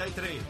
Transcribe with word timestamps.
6:33. 0.00 0.40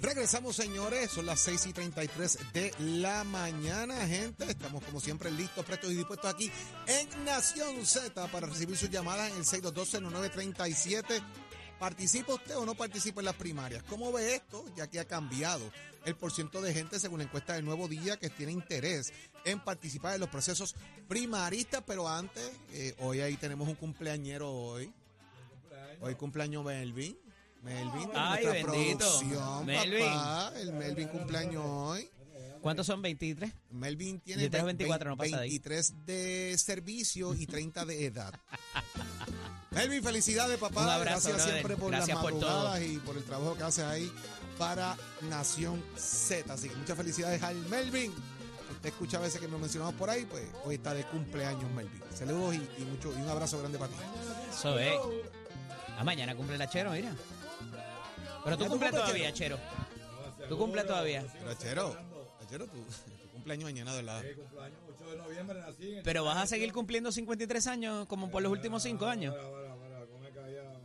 Regresamos, 0.00 0.54
señores. 0.54 1.10
Son 1.10 1.26
las 1.26 1.40
6 1.40 1.66
y 1.66 1.72
33 1.72 2.38
de 2.52 2.72
la 2.78 3.24
mañana, 3.24 4.06
gente. 4.06 4.44
Estamos, 4.48 4.84
como 4.84 5.00
siempre, 5.00 5.32
listos, 5.32 5.64
prestos 5.64 5.90
y 5.90 5.96
dispuestos 5.96 6.32
aquí 6.32 6.50
en 6.86 7.24
Nación 7.24 7.84
Z 7.84 8.28
para 8.28 8.46
recibir 8.46 8.76
sus 8.76 8.88
llamadas 8.88 9.32
en 9.32 9.38
el 9.38 9.44
622-0937. 9.44 11.20
¿Participa 11.78 12.34
usted 12.34 12.56
o 12.56 12.64
no 12.64 12.74
participa 12.74 13.20
en 13.20 13.26
las 13.26 13.34
primarias? 13.34 13.82
¿Cómo 13.84 14.10
ve 14.12 14.34
esto? 14.36 14.64
Ya 14.76 14.86
que 14.88 14.98
ha 14.98 15.04
cambiado 15.04 15.70
el 16.06 16.16
porciento 16.16 16.62
de 16.62 16.72
gente, 16.72 16.98
según 16.98 17.18
la 17.18 17.24
encuesta 17.24 17.54
del 17.54 17.64
Nuevo 17.64 17.86
Día, 17.88 18.16
que 18.16 18.30
tiene 18.30 18.52
interés 18.52 19.12
en 19.44 19.60
participar 19.60 20.14
en 20.14 20.20
los 20.20 20.30
procesos 20.30 20.74
primaristas. 21.08 21.82
Pero 21.86 22.08
antes, 22.08 22.50
eh, 22.72 22.94
hoy 23.00 23.20
ahí 23.20 23.36
tenemos 23.36 23.68
un 23.68 23.74
cumpleañero 23.74 24.50
hoy. 24.50 24.90
Hoy 26.00 26.14
cumpleaños 26.14 26.64
Melvin. 26.64 27.16
Melvin, 27.62 28.08
de 28.10 28.16
Ay, 28.16 28.44
nuestra 28.44 28.72
bendito. 28.72 28.98
producción, 28.98 29.66
Melvin. 29.66 30.04
papá. 30.04 30.52
El 30.56 30.72
Melvin 30.72 31.08
cumpleaños 31.08 31.62
hoy. 31.66 32.10
¿Cuántos 32.62 32.86
son 32.86 33.02
23? 33.02 33.52
Melvin 33.70 34.20
tiene 34.20 34.42
Yo 34.44 34.50
tengo 34.50 34.64
ve- 34.66 34.72
24, 34.72 35.10
no 35.10 35.16
pasa 35.16 35.36
de 35.36 35.42
ahí. 35.42 35.48
23 35.50 35.94
de 36.06 36.56
servicio 36.58 37.34
y 37.34 37.46
30 37.46 37.84
de 37.84 38.06
edad. 38.06 38.32
Melvin, 39.76 40.02
felicidades, 40.02 40.58
papá. 40.58 40.82
Un 40.82 40.88
abrazo, 40.88 41.28
Gracias 41.28 41.34
brother. 41.36 41.52
siempre 41.52 41.76
por 41.76 41.90
Gracias 41.90 42.08
las 42.16 42.24
por 42.24 42.32
madrugadas 42.34 42.82
y 42.82 42.98
por 42.98 43.16
el 43.16 43.24
trabajo 43.24 43.56
que 43.56 43.62
haces 43.62 43.84
ahí 43.84 44.12
para 44.58 44.96
Nación 45.28 45.84
Z. 45.96 46.52
Así 46.52 46.68
que 46.68 46.76
muchas 46.76 46.96
felicidades 46.96 47.42
al 47.42 47.56
Melvin. 47.66 48.12
Usted 48.70 48.88
escucha 48.88 49.18
a 49.18 49.20
veces 49.20 49.40
que 49.40 49.48
nos 49.48 49.60
mencionamos 49.60 49.94
por 49.94 50.10
ahí, 50.10 50.24
pues 50.24 50.44
hoy 50.64 50.76
está 50.76 50.92
de 50.94 51.04
cumpleaños 51.04 51.70
Melvin. 51.72 52.02
Saludos 52.14 52.54
y, 52.54 52.82
y 52.82 52.84
mucho, 52.84 53.12
y 53.16 53.22
un 53.22 53.28
abrazo 53.28 53.58
grande 53.58 53.78
para 53.78 53.92
ti. 53.92 53.98
Eso 54.50 54.78
es. 54.78 54.98
Ah, 55.98 56.04
mañana 56.04 56.34
cumple 56.34 56.58
la 56.58 56.68
Chero, 56.68 56.90
mira. 56.90 57.12
Pero 58.44 58.56
tú 58.56 58.62
¿Ya 58.64 58.68
tú 58.68 58.70
cumples 58.72 58.90
cumples, 58.90 58.92
todavía, 58.92 59.32
Chero. 59.32 59.58
Tú 60.48 60.58
cumples 60.58 60.86
todavía. 60.86 61.24
Pero 61.38 61.50
Achero, 61.50 61.96
Achero, 62.44 62.66
tu, 62.66 62.78
tu 62.78 63.15
cumpleaños 63.46 63.64
mañana, 63.64 63.94
de 63.94 64.02
¿verdad? 64.02 64.22
cumpleaños 64.36 64.78
8 65.00 65.10
de 65.10 65.16
noviembre 65.18 65.60
nací 65.60 65.88
en 65.90 65.96
el 65.98 66.02
Pero 66.02 66.24
vas 66.24 66.36
a 66.38 66.46
seguir 66.46 66.72
cumpliendo 66.72 67.12
53 67.12 67.66
años 67.68 68.06
como 68.06 68.30
por 68.30 68.42
los 68.42 68.50
últimos 68.50 68.82
5 68.82 69.06
años. 69.06 69.34
Mira, 69.34 69.48
mira, 69.48 69.76
mira, 69.76 70.06
come 70.06 70.30
callado. 70.32 70.76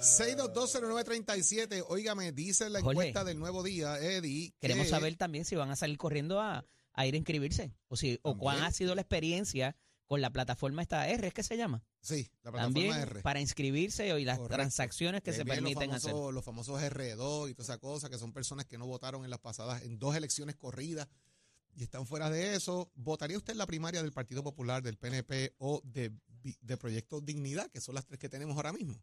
6220937, 0.00 1.84
óigame, 1.88 2.32
dice 2.32 2.70
la 2.70 2.80
Jorge. 2.80 2.92
encuesta 3.08 3.24
del 3.24 3.38
nuevo 3.38 3.62
día, 3.62 3.98
Eddie. 3.98 4.54
Queremos 4.60 4.84
que- 4.86 4.90
saber 4.90 5.16
también 5.16 5.44
si 5.44 5.54
van 5.56 5.70
a 5.70 5.76
salir 5.76 5.98
corriendo 5.98 6.40
a, 6.40 6.64
a 6.94 7.06
ir 7.06 7.14
a 7.14 7.16
inscribirse. 7.18 7.72
O 7.88 7.96
si 7.96 8.18
o 8.22 8.34
También. 8.36 8.64
ha 8.64 8.70
sido 8.72 8.94
la 8.94 9.02
experiencia 9.02 9.76
con 10.08 10.22
la 10.22 10.30
plataforma 10.30 10.80
esta 10.80 11.06
R, 11.06 11.28
¿es 11.28 11.34
que 11.34 11.42
se 11.42 11.56
llama? 11.58 11.82
Sí, 12.00 12.28
la 12.42 12.50
plataforma 12.50 12.62
También 12.62 12.94
R. 12.94 13.20
para 13.20 13.40
inscribirse 13.40 14.18
y 14.18 14.24
las 14.24 14.38
Correcto. 14.38 14.56
transacciones 14.56 15.22
que 15.22 15.34
se 15.34 15.44
permiten 15.44 15.88
los 15.88 15.96
hacer. 15.98 16.12
famosos, 16.12 16.34
Los 16.34 16.44
famosos 16.44 16.80
R2 16.82 17.50
y 17.50 17.54
toda 17.54 17.64
esa 17.64 17.78
cosa, 17.78 18.08
que 18.08 18.16
son 18.16 18.32
personas 18.32 18.64
que 18.64 18.78
no 18.78 18.86
votaron 18.86 19.22
en 19.24 19.30
las 19.30 19.38
pasadas, 19.38 19.82
en 19.82 19.98
dos 19.98 20.16
elecciones 20.16 20.56
corridas 20.56 21.08
y 21.74 21.82
están 21.82 22.06
fuera 22.06 22.30
de 22.30 22.54
eso. 22.54 22.90
¿Votaría 22.94 23.36
usted 23.36 23.52
en 23.52 23.58
la 23.58 23.66
primaria 23.66 24.02
del 24.02 24.12
Partido 24.12 24.42
Popular, 24.42 24.82
del 24.82 24.96
PNP 24.96 25.54
o 25.58 25.82
de, 25.84 26.10
Proyecto 26.78 27.20
Dignidad, 27.20 27.70
que 27.70 27.82
son 27.82 27.94
las 27.94 28.06
tres 28.06 28.18
que 28.18 28.30
tenemos 28.30 28.56
ahora 28.56 28.72
mismo? 28.72 29.02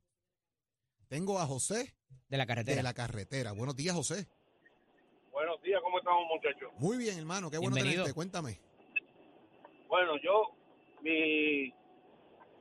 Tengo 1.08 1.40
a 1.40 1.46
José 1.46 1.96
De 2.30 2.38
la 2.38 2.48
carretera. 2.48 2.78
de 2.78 2.84
la 2.84 2.96
carretera. 2.96 3.52
Buenos 3.52 3.76
días, 3.76 3.96
José. 3.96 4.28
Buenos 5.32 5.62
días, 5.62 5.80
¿cómo 5.84 6.00
estamos, 6.00 6.24
muchachos? 6.34 6.72
Muy 6.80 6.98
bien, 6.98 7.20
hermano. 7.20 7.52
Qué 7.52 7.60
bueno 7.60 7.76
Bienvenido. 7.76 8.06
tenerte. 8.06 8.16
Cuéntame. 8.16 8.60
Bueno, 9.88 10.14
yo, 10.24 10.56
mi. 11.06 11.74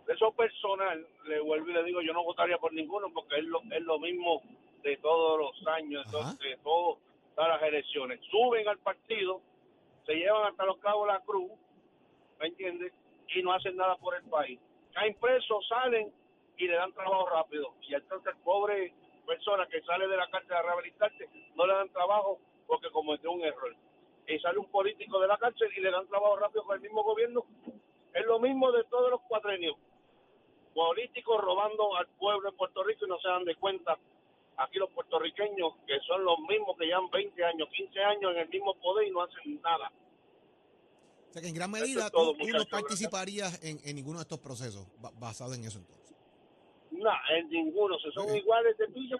Eso 0.06 0.32
personal, 0.32 1.06
le 1.24 1.40
vuelvo 1.40 1.70
y 1.70 1.72
le 1.72 1.82
digo, 1.84 2.02
yo 2.02 2.12
no 2.12 2.22
votaría 2.22 2.58
por 2.58 2.74
ninguno 2.74 3.08
porque 3.12 3.38
es 3.38 3.44
lo, 3.44 3.62
es 3.70 3.82
lo 3.82 3.98
mismo 3.98 4.42
de 4.82 4.98
todos 4.98 5.38
los 5.38 5.66
años, 5.66 6.04
entonces, 6.04 6.38
de 6.40 6.58
todas 6.62 6.98
las 7.36 7.62
elecciones. 7.62 8.20
Suben 8.30 8.68
al 8.68 8.78
partido, 8.78 9.40
se 10.04 10.14
llevan 10.14 10.50
hasta 10.50 10.66
los 10.66 10.76
cabos 10.78 11.08
la 11.08 11.20
cruz, 11.20 11.50
¿me 12.38 12.48
entiendes? 12.48 12.92
Y 13.34 13.42
no 13.42 13.54
hacen 13.54 13.76
nada 13.76 13.96
por 13.96 14.14
el 14.14 14.24
país. 14.24 14.60
Caen 14.92 15.14
presos, 15.14 15.66
salen 15.66 16.12
y 16.58 16.68
le 16.68 16.74
dan 16.74 16.92
trabajo 16.92 17.26
rápido. 17.30 17.72
Y 17.88 17.94
entonces, 17.94 18.34
pobre 18.44 18.92
persona 19.26 19.66
que 19.68 19.80
sale 19.82 20.06
de 20.06 20.18
la 20.18 20.28
cárcel 20.28 20.52
a 20.52 20.62
rehabilitarse, 20.62 21.28
no 21.56 21.66
le 21.66 21.72
dan 21.72 21.88
trabajo 21.88 22.38
porque 22.66 22.90
cometió 22.90 23.32
un 23.32 23.42
error. 23.42 23.74
Y 24.28 24.38
sale 24.38 24.58
un 24.58 24.70
político 24.70 25.18
de 25.18 25.28
la 25.28 25.38
cárcel 25.38 25.70
y 25.74 25.80
le 25.80 25.90
dan 25.90 26.06
trabajo 26.08 26.36
rápido 26.36 26.64
con 26.64 26.76
el 26.76 26.82
mismo 26.82 27.02
gobierno. 27.02 27.44
Es 28.54 28.60
mismo 28.60 28.70
de 28.72 28.84
todos 28.84 29.10
los 29.10 29.20
cuatrenios. 29.22 29.76
Políticos 30.74 31.40
robando 31.42 31.96
al 31.96 32.06
pueblo 32.18 32.50
de 32.52 32.56
Puerto 32.56 32.84
Rico 32.84 33.04
y 33.04 33.08
no 33.08 33.18
se 33.18 33.28
dan 33.28 33.44
de 33.44 33.56
cuenta. 33.56 33.98
Aquí 34.56 34.78
los 34.78 34.90
puertorriqueños, 34.90 35.72
que 35.86 35.98
son 36.06 36.24
los 36.24 36.38
mismos 36.48 36.76
que 36.78 36.86
llevan 36.86 37.10
20 37.10 37.44
años, 37.44 37.68
15 37.76 37.98
años 38.00 38.30
en 38.32 38.38
el 38.38 38.48
mismo 38.48 38.74
poder 38.76 39.08
y 39.08 39.10
no 39.10 39.22
hacen 39.22 39.60
nada. 39.60 39.90
O 41.30 41.32
sea 41.32 41.42
que 41.42 41.48
en 41.48 41.54
gran 41.54 41.74
es 41.74 41.80
medida 41.80 42.08
todo, 42.10 42.32
tú, 42.34 42.38
tú 42.46 42.48
no 42.56 42.64
participarías 42.70 43.60
en, 43.64 43.80
en 43.84 43.96
ninguno 43.96 44.18
de 44.20 44.22
estos 44.22 44.38
procesos 44.38 44.86
ba- 45.00 45.10
basado 45.18 45.54
en 45.54 45.64
eso 45.64 45.78
entonces. 45.78 46.14
No, 46.92 47.10
en 47.36 47.48
ninguno. 47.50 47.98
Se 47.98 48.12
son 48.12 48.32
iguales 48.36 48.78
de 48.78 48.86
pillo. 48.88 49.18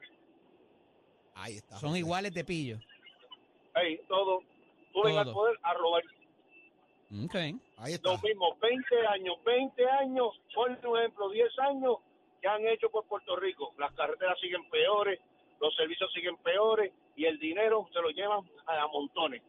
Ahí 1.34 1.56
está. 1.56 1.76
Son 1.78 1.96
iguales 1.96 2.32
de 2.32 2.44
pillo. 2.44 2.78
Ahí, 3.74 3.98
todo. 4.06 4.40
Suben 4.92 5.18
al 5.18 5.24
Todo. 5.24 5.34
poder 5.34 5.58
a 5.62 5.74
robar. 5.74 6.02
Ok. 7.24 7.34
Ahí 7.78 7.94
está. 7.94 8.10
Lo 8.12 8.18
mismo, 8.18 8.56
20 8.60 9.06
años, 9.06 9.36
20 9.44 9.90
años, 9.90 10.40
por 10.54 10.70
ejemplo, 10.70 11.28
10 11.30 11.58
años 11.60 11.96
que 12.40 12.48
han 12.48 12.66
hecho 12.66 12.90
por 12.90 13.04
Puerto 13.06 13.36
Rico. 13.36 13.72
Las 13.78 13.92
carreteras 13.94 14.38
siguen 14.40 14.68
peores, 14.70 15.20
los 15.60 15.74
servicios 15.76 16.12
siguen 16.12 16.36
peores 16.38 16.92
y 17.16 17.26
el 17.26 17.38
dinero 17.38 17.86
se 17.92 18.00
lo 18.00 18.10
llevan 18.10 18.40
a, 18.66 18.82
a 18.82 18.88
montones. 18.88 19.42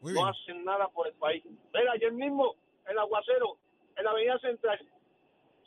Muy 0.00 0.12
no 0.12 0.20
bien. 0.22 0.26
hacen 0.34 0.64
nada 0.64 0.88
por 0.88 1.06
el 1.06 1.14
país. 1.14 1.44
Mira, 1.72 1.92
ayer 1.92 2.12
mismo, 2.12 2.54
el 2.88 2.98
aguacero, 2.98 3.56
en 3.96 4.04
la 4.04 4.10
avenida 4.10 4.38
central, 4.40 4.78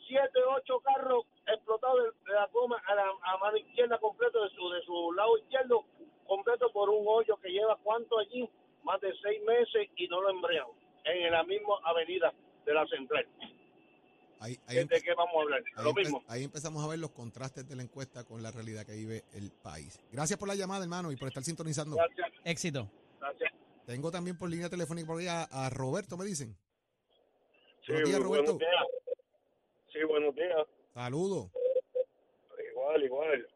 siete, 0.06 0.40
ocho 0.56 0.80
carros 0.80 1.24
explotados 1.46 2.14
de, 2.26 2.32
la 2.32 2.46
goma 2.52 2.80
a 2.86 2.94
la 2.94 3.04
a 3.22 3.36
mano 3.38 3.56
izquierda 3.56 3.98
completo 3.98 4.42
de 4.44 4.50
su, 4.50 4.68
de 4.70 4.82
su 4.82 5.12
lado 5.12 5.38
izquierdo, 5.38 5.84
completo 6.26 6.70
por 6.72 6.88
un 6.90 7.04
hoyo 7.08 7.36
que 7.38 7.48
lleva 7.50 7.76
cuánto 7.82 8.18
allí, 8.18 8.48
más 8.84 9.00
de 9.00 9.12
seis 9.22 9.42
meses 9.42 9.88
y 9.96 10.06
no 10.08 10.20
lo 10.20 10.30
embrean, 10.30 10.66
en 11.04 11.32
la 11.32 11.42
misma 11.42 11.74
avenida 11.84 12.32
de 12.64 12.72
la 12.74 12.86
central. 12.86 13.26
Ahí, 14.40 14.56
ahí, 14.68 14.76
¿De 14.76 14.86
empe- 14.86 15.02
qué 15.02 15.12
vamos 15.14 15.34
a 15.36 15.40
hablar? 15.42 15.60
ahí 15.66 15.69
Lo 15.84 15.90
empe- 15.90 16.00
mismo. 16.00 16.24
ahí 16.28 16.44
empezamos 16.44 16.84
a 16.84 16.88
ver 16.88 16.98
los 16.98 17.10
contrastes 17.10 17.68
de 17.68 17.76
la 17.76 17.82
encuesta 17.82 18.24
con 18.24 18.42
la 18.42 18.50
realidad 18.50 18.84
que 18.86 18.92
vive 18.92 19.24
el 19.34 19.50
país. 19.50 20.00
Gracias 20.12 20.38
por 20.38 20.48
la 20.48 20.54
llamada, 20.54 20.82
hermano, 20.84 21.10
y 21.12 21.16
por 21.16 21.28
estar 21.28 21.42
sintonizando. 21.42 21.96
Gracias, 21.96 22.28
Éxito. 22.44 22.90
gracias. 23.20 23.52
Tengo 23.86 24.10
también 24.10 24.38
por 24.38 24.48
línea 24.48 24.68
telefónica 24.68 25.06
por 25.06 25.20
ahí 25.20 25.26
a, 25.26 25.42
a 25.44 25.68
Roberto, 25.70 26.16
me 26.16 26.24
dicen. 26.24 26.56
Sí, 27.86 27.92
Buenos 27.92 28.08
días, 28.10 28.20
Roberto. 28.22 28.52
buenos 28.54 28.58
días. 28.58 28.86
Sí, 29.92 30.02
buenos 30.04 30.34
días. 30.34 30.66
Saludos. 30.94 31.50
Igual, 32.70 33.02
igual. 33.04 33.48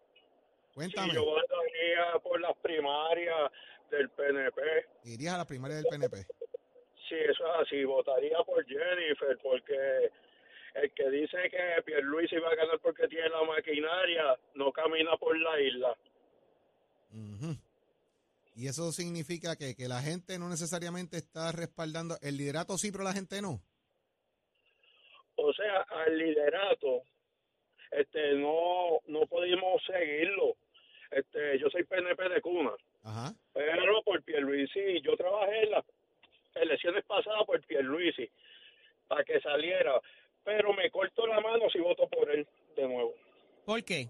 Cuéntame. 0.75 1.11
Sí, 1.11 1.15
yo 1.15 1.25
votaría 1.25 2.19
por 2.23 2.41
las 2.41 2.57
primarias 2.59 3.51
del 3.91 4.09
PNP. 4.11 4.61
Irías 5.05 5.35
a 5.35 5.39
la 5.39 5.45
primaria 5.47 5.77
del 5.77 5.87
PNP. 5.87 6.17
Sí, 7.09 7.15
eso 7.17 7.45
es 7.47 7.67
así. 7.67 7.85
Votaría 7.85 8.39
por 8.45 8.65
Jennifer 8.67 9.39
porque 9.43 10.11
el 10.75 10.91
que 10.93 11.11
dice 11.11 11.37
que 11.51 11.83
Pierluisi 11.85 12.37
va 12.37 12.51
a 12.51 12.55
ganar 12.57 12.79
porque 12.81 13.09
tiene 13.09 13.29
la 13.29 13.43
maquinaria 13.45 14.37
no 14.55 14.73
camina 14.73 15.17
por 15.17 15.39
la 15.39 15.61
isla. 15.61 15.97
Ujú. 17.13 17.57
Y 18.57 18.69
eso 18.69 18.93
significa 18.93 19.57
que, 19.57 19.75
que 19.75 19.89
la 19.89 20.01
gente 20.01 20.39
no 20.39 20.49
necesariamente 20.49 21.17
está 21.17 21.53
respaldando. 21.53 22.17
El 22.23 22.37
liderato 22.37 22.77
sí, 22.79 22.91
pero 22.93 23.05
la 23.05 23.13
gente 23.13 23.41
no. 23.43 23.61
O 25.37 25.53
sea, 25.53 25.83
al 25.83 26.17
liderato 26.17 27.03
este 27.91 28.35
no 28.35 29.01
no 29.07 29.27
pudimos 29.27 29.83
seguirlo. 29.85 30.57
Este, 31.11 31.59
yo 31.59 31.71
soy 31.71 31.85
PNP 31.85 32.29
de 32.29 32.41
cuna, 32.41 32.73
Ajá. 33.05 33.33
pero 33.53 34.03
por 34.03 34.21
Pierluisi, 34.25 35.01
yo 35.01 35.17
trabajé 35.17 35.63
en 35.63 35.71
las 35.71 35.85
elecciones 36.57 37.05
pasadas 37.05 37.45
por 37.47 37.61
Pierluisi 37.65 38.29
para 39.07 39.23
que 39.23 39.41
saliera, 39.41 40.01
pero 40.45 40.73
me 40.73 40.91
corto 40.91 41.27
la 41.27 41.41
mano 41.41 41.69
si 41.71 41.81
voto 41.81 42.09
por 42.09 42.31
él 42.31 42.47
de 42.77 42.89
nuevo. 42.89 43.15
¿Por 43.65 43.83
qué? 43.83 44.09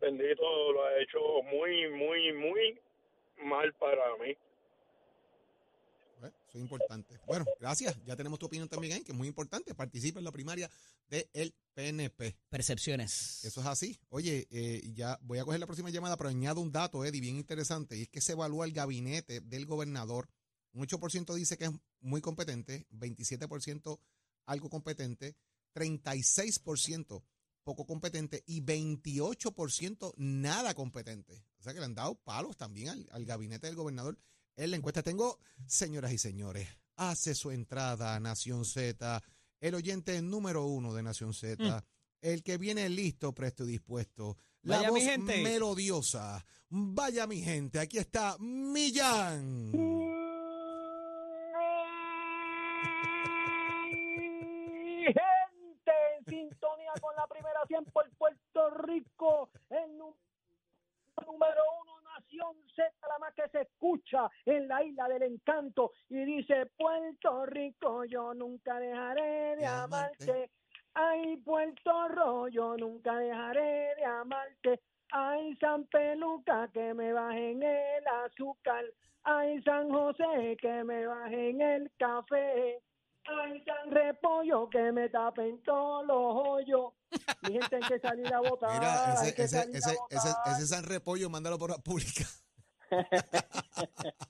Bendito 0.00 0.72
lo 0.72 0.84
ha 0.84 1.00
hecho 1.00 1.18
muy, 1.44 1.88
muy, 1.90 2.32
muy 2.32 2.80
mal 3.42 3.72
para 3.74 4.16
mí. 4.16 4.36
Eso 6.18 6.58
es 6.58 6.62
importante. 6.62 7.18
Bueno, 7.26 7.44
gracias. 7.60 7.96
Ya 8.04 8.16
tenemos 8.16 8.38
tu 8.38 8.46
opinión 8.46 8.68
también 8.68 8.94
ahí, 8.94 9.02
que 9.02 9.12
es 9.12 9.18
muy 9.18 9.28
importante. 9.28 9.74
Participa 9.74 10.20
en 10.20 10.24
la 10.24 10.32
primaria 10.32 10.70
del 11.08 11.54
PNP. 11.74 12.36
Percepciones. 12.48 13.44
Eso 13.44 13.60
es 13.60 13.66
así. 13.66 13.98
Oye, 14.08 14.46
eh, 14.50 14.82
ya 14.94 15.18
voy 15.22 15.38
a 15.38 15.44
coger 15.44 15.60
la 15.60 15.66
próxima 15.66 15.90
llamada, 15.90 16.16
pero 16.16 16.30
añado 16.30 16.60
un 16.60 16.72
dato, 16.72 17.04
Eddie, 17.04 17.20
bien 17.20 17.36
interesante, 17.36 17.96
y 17.96 18.02
es 18.02 18.08
que 18.08 18.20
se 18.20 18.32
evalúa 18.32 18.66
el 18.66 18.72
gabinete 18.72 19.40
del 19.40 19.66
gobernador. 19.66 20.28
Un 20.72 20.86
8% 20.86 21.34
dice 21.34 21.56
que 21.56 21.66
es 21.66 21.72
muy 22.00 22.20
competente, 22.20 22.86
27% 22.92 23.98
algo 24.46 24.68
competente, 24.70 25.36
36% 25.74 27.22
poco 27.64 27.86
competente 27.86 28.44
y 28.46 28.60
28% 28.60 30.14
nada 30.18 30.74
competente. 30.74 31.44
O 31.58 31.62
sea 31.62 31.72
que 31.72 31.80
le 31.80 31.86
han 31.86 31.94
dado 31.94 32.14
palos 32.14 32.56
también 32.56 32.90
al, 32.90 33.08
al 33.10 33.24
gabinete 33.24 33.66
del 33.66 33.76
gobernador 33.76 34.18
en 34.56 34.70
la 34.70 34.76
encuesta. 34.76 35.02
Tengo, 35.02 35.38
señoras 35.66 36.12
y 36.12 36.18
señores, 36.18 36.68
hace 36.96 37.34
su 37.34 37.50
entrada 37.50 38.20
Nación 38.20 38.64
Z, 38.64 39.22
el 39.60 39.74
oyente 39.74 40.20
número 40.22 40.66
uno 40.66 40.92
de 40.94 41.02
Nación 41.02 41.32
Z, 41.32 41.84
el 42.20 42.42
que 42.42 42.58
viene 42.58 42.88
listo, 42.88 43.34
presto 43.34 43.64
y 43.64 43.72
dispuesto. 43.72 44.36
La 44.62 44.76
Vaya, 44.76 44.92
mi 44.92 45.00
voz 45.00 45.08
gente. 45.08 45.42
melodiosa. 45.42 46.44
Vaya 46.68 47.26
mi 47.26 47.42
gente, 47.42 47.78
aquí 47.78 47.98
está 47.98 48.36
Millán. 48.38 50.03
La 57.24 57.28
primera 57.28 57.60
100 57.66 57.84
por 57.86 58.10
Puerto 58.18 58.70
Rico, 58.82 59.48
el 59.70 59.96
número 59.96 61.62
uno, 61.82 62.00
Nación 62.02 62.54
Z, 62.76 62.92
la 63.08 63.18
más 63.18 63.32
que 63.34 63.48
se 63.48 63.62
escucha 63.62 64.28
en 64.44 64.68
la 64.68 64.84
isla 64.84 65.08
del 65.08 65.22
encanto, 65.22 65.92
y 66.10 66.22
dice, 66.22 66.66
Puerto 66.76 67.46
Rico, 67.46 68.04
yo 68.04 68.34
nunca 68.34 68.78
dejaré 68.78 69.56
de 69.56 69.64
amarte. 69.64 70.50
Ay, 70.92 71.38
Puerto 71.38 72.08
Rico, 72.08 72.48
yo 72.48 72.76
nunca 72.76 73.16
dejaré 73.16 73.94
de 73.94 74.04
amarte. 74.04 74.80
Ay, 75.10 75.56
San 75.56 75.86
Peluca, 75.86 76.68
que 76.74 76.92
me 76.92 77.14
bajen 77.14 77.62
el 77.62 78.06
azúcar. 78.06 78.84
Ay, 79.22 79.62
San 79.62 79.90
José, 79.90 80.58
que 80.60 80.84
me 80.84 81.06
bajen 81.06 81.62
el 81.62 81.90
café. 81.96 82.82
Ay, 83.26 83.62
San 83.64 83.90
Repollo, 83.90 84.68
que 84.68 84.92
me 84.92 85.08
tapen 85.08 85.62
todos 85.62 86.06
los 86.06 86.16
hoyos. 86.46 86.92
Mi 87.42 87.52
gente, 87.54 87.76
hay 87.76 87.82
que 87.82 87.98
salir 88.00 88.32
a 88.32 88.40
votar. 88.50 88.78
Mira, 88.78 89.10
hay 89.20 89.26
ese, 89.28 89.34
que 89.34 89.42
ese, 89.44 89.58
salir 89.60 89.74
a 89.74 89.78
ese, 89.78 89.96
ese, 90.10 90.28
votar. 90.28 90.52
ese 90.52 90.66
San 90.66 90.84
Repollo, 90.84 91.30
mándalo 91.30 91.58
por 91.58 91.70
la 91.70 91.78
pública. 91.78 92.24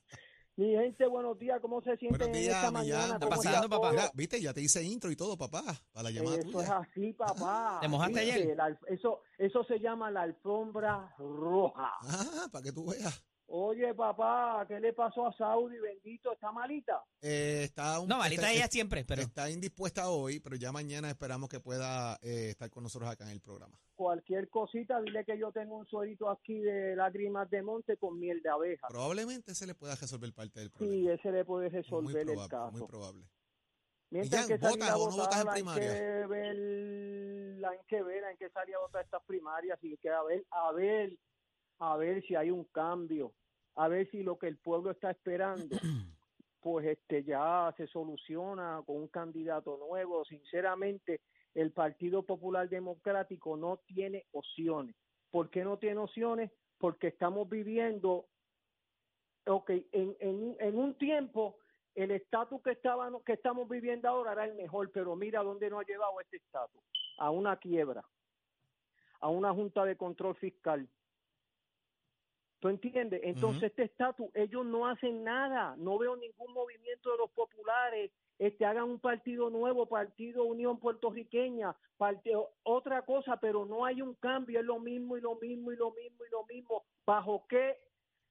Mi 0.57 0.71
gente, 0.71 1.05
buenos 1.09 1.37
días. 1.37 1.59
¿Cómo 1.61 1.83
se 1.83 1.97
sienten 1.97 2.31
días, 2.33 2.55
esta 2.55 2.71
mañana? 2.71 3.15
está 3.15 3.19
¿Cómo 3.19 3.31
pasando, 3.31 3.69
papá? 3.69 3.91
Mira, 3.91 4.11
viste, 4.15 4.41
ya 4.41 4.55
te 4.55 4.61
hice 4.61 4.81
intro 4.85 5.11
y 5.11 5.17
todo, 5.17 5.37
papá, 5.37 5.65
para 5.93 6.05
la 6.05 6.11
llamada 6.13 6.37
Eso 6.37 6.61
es 6.61 6.71
así, 6.71 7.13
papá. 7.13 7.79
¿Te 7.83 7.89
mojaste 7.89 8.21
¿Viste? 8.21 8.33
ayer? 8.43 8.57
La- 8.57 8.79
eso, 8.87 9.23
eso 9.37 9.65
se 9.65 9.81
llama 9.81 10.13
la 10.13 10.23
alfombra 10.23 11.13
roja. 11.19 11.93
Ah, 12.03 12.47
para 12.53 12.63
que 12.63 12.71
tú 12.73 12.87
veas. 12.89 13.21
Oye, 13.47 13.93
papá, 13.95 14.65
¿qué 14.67 14.81
le 14.81 14.95
pasó 14.95 15.27
a 15.27 15.33
Saudi? 15.37 15.79
Bendito, 15.79 16.33
¿está 16.33 16.51
malita? 16.51 17.05
Eh, 17.21 17.63
está 17.65 18.01
un, 18.01 18.09
No, 18.09 18.17
malita 18.19 18.43
está, 18.43 18.53
ella 18.55 18.67
siempre, 18.69 19.05
pero 19.05 19.21
está 19.23 19.51
indispuesta 19.51 20.09
hoy, 20.09 20.41
pero 20.41 20.57
ya 20.57 20.73
mañana 20.73 21.09
esperamos 21.11 21.51
que 21.51 21.61
pueda 21.61 22.15
eh, 22.23 22.49
estar 22.51 22.71
con 22.71 22.83
nosotros 22.83 23.11
acá 23.11 23.25
en 23.25 23.31
el 23.31 23.41
programa. 23.43 23.79
Cualquier 23.97 24.49
cosita, 24.49 24.99
dile 25.03 25.25
que 25.25 25.39
yo 25.39 25.53
tengo 25.53 25.77
un 25.77 25.87
suerito 25.87 26.31
aquí 26.31 26.59
de 26.59 26.97
lágrimas 26.97 27.49
de 27.51 27.63
monte 27.63 27.97
con 27.99 28.19
miel 28.19 28.41
de 28.43 28.49
abeja. 28.49 28.89
Probablemente 28.89 29.55
se 29.55 29.67
le 29.67 29.75
pueda 29.75 29.95
resolver 29.95 30.33
parte 30.33 30.61
del 30.61 30.71
Sí, 30.71 30.75
problema. 30.79 31.13
ese 31.13 31.31
le 31.31 31.45
puede 31.45 31.71
muy 31.71 31.81
resolver 31.83 32.29
el 32.31 32.49
caso. 32.49 32.73
muy 32.73 32.87
probable. 32.87 33.25
Mientras 34.11 34.45
Millán, 34.49 34.61
que 34.61 34.69
¿votas 34.69 34.91
a 34.91 34.97
o 34.97 35.11
no 35.11 35.17
votas 35.17 35.41
en 35.45 35.49
primaria? 35.53 35.93
Hay 35.93 35.99
que 35.99 36.27
ver, 36.27 37.65
hay 37.67 37.79
que 37.89 38.03
ver, 38.03 38.25
hay 38.25 38.37
que 38.37 38.51
salir 38.51 38.75
a 38.75 38.79
votar 38.81 39.05
estas 39.05 39.23
primarias 39.25 39.79
y 39.83 39.97
que 39.99 40.09
a 40.09 40.23
ver, 40.23 40.45
a 40.51 40.73
ver, 40.73 41.17
a 41.79 41.97
ver 41.97 42.23
si 42.23 42.35
hay 42.35 42.51
un 42.51 42.65
cambio, 42.65 43.33
a 43.77 43.89
ver 43.89 44.11
si 44.11 44.23
lo 44.23 44.39
que 44.39 44.49
el 44.49 44.57
pueblo 44.57 44.91
está 44.91 45.11
esperando, 45.11 45.77
pues 46.61 46.87
este 46.87 47.25
ya 47.25 47.73
se 47.77 47.87
soluciona 47.87 48.83
con 48.87 48.97
un 48.97 49.09
candidato 49.09 49.79
nuevo. 49.79 50.25
Sinceramente, 50.25 51.21
el 51.55 51.73
Partido 51.73 52.23
Popular 52.23 52.69
Democrático 52.69 53.57
no 53.57 53.79
tiene 53.87 54.25
opciones. 54.33 54.97
¿Por 55.31 55.51
qué 55.51 55.65
no 55.65 55.79
tiene 55.79 55.99
opciones? 55.99 56.51
Porque 56.79 57.09
estamos 57.09 57.49
viviendo, 57.49 58.27
ok, 59.47 59.71
en, 59.71 60.17
en, 60.21 60.57
en 60.59 60.79
un 60.79 60.95
tiempo 60.95 61.59
el 61.95 62.11
estatus 62.11 62.61
que 62.63 62.79
que 63.25 63.33
estamos 63.33 63.69
viviendo 63.69 64.09
ahora 64.09 64.33
era 64.33 64.45
el 64.47 64.55
mejor, 64.55 64.91
pero 64.91 65.15
mira 65.15 65.43
dónde 65.43 65.71
nos 65.71 65.81
ha 65.81 65.87
llevado 65.87 66.21
este 66.21 66.39
estatus, 66.39 66.83
a 67.19 67.31
una 67.31 67.57
quiebra, 67.57 68.05
a 69.21 69.29
una 69.29 69.53
junta 69.53 69.85
de 69.85 69.97
control 69.97 70.35
fiscal. 70.37 70.89
¿Tú 72.65 72.71
entiendes? 72.71 73.21
Entonces 73.25 73.65
este 73.65 73.83
estatus, 73.83 74.31
ellos 74.33 74.65
no 74.65 74.87
hacen 74.89 75.23
nada, 75.23 75.77
no 75.77 75.99
veo 75.99 76.17
ningún 76.17 76.51
movimiento 76.55 77.11
de 77.11 77.19
los 77.19 77.31
populares, 77.33 78.11
este 78.39 78.65
hagan 78.65 78.85
un 78.85 79.01
partido 79.01 79.51
nuevo, 79.51 79.85
partido 79.85 80.45
Unión 80.45 80.79
Puertorriqueña, 80.79 81.77
partido, 81.99 82.53
otra 82.63 83.03
cosa, 83.03 83.37
pero 83.37 83.67
no 83.67 83.85
hay 83.85 84.01
un 84.01 84.15
cambio, 84.15 84.61
es 84.61 84.65
lo 84.65 84.79
mismo 84.79 85.19
y 85.19 85.21
lo 85.21 85.35
mismo 85.35 85.73
y 85.73 85.77
lo 85.77 85.91
mismo 85.91 86.25
y 86.25 86.31
lo 86.31 86.47
mismo. 86.47 86.85
¿Bajo 87.05 87.45
qué 87.51 87.77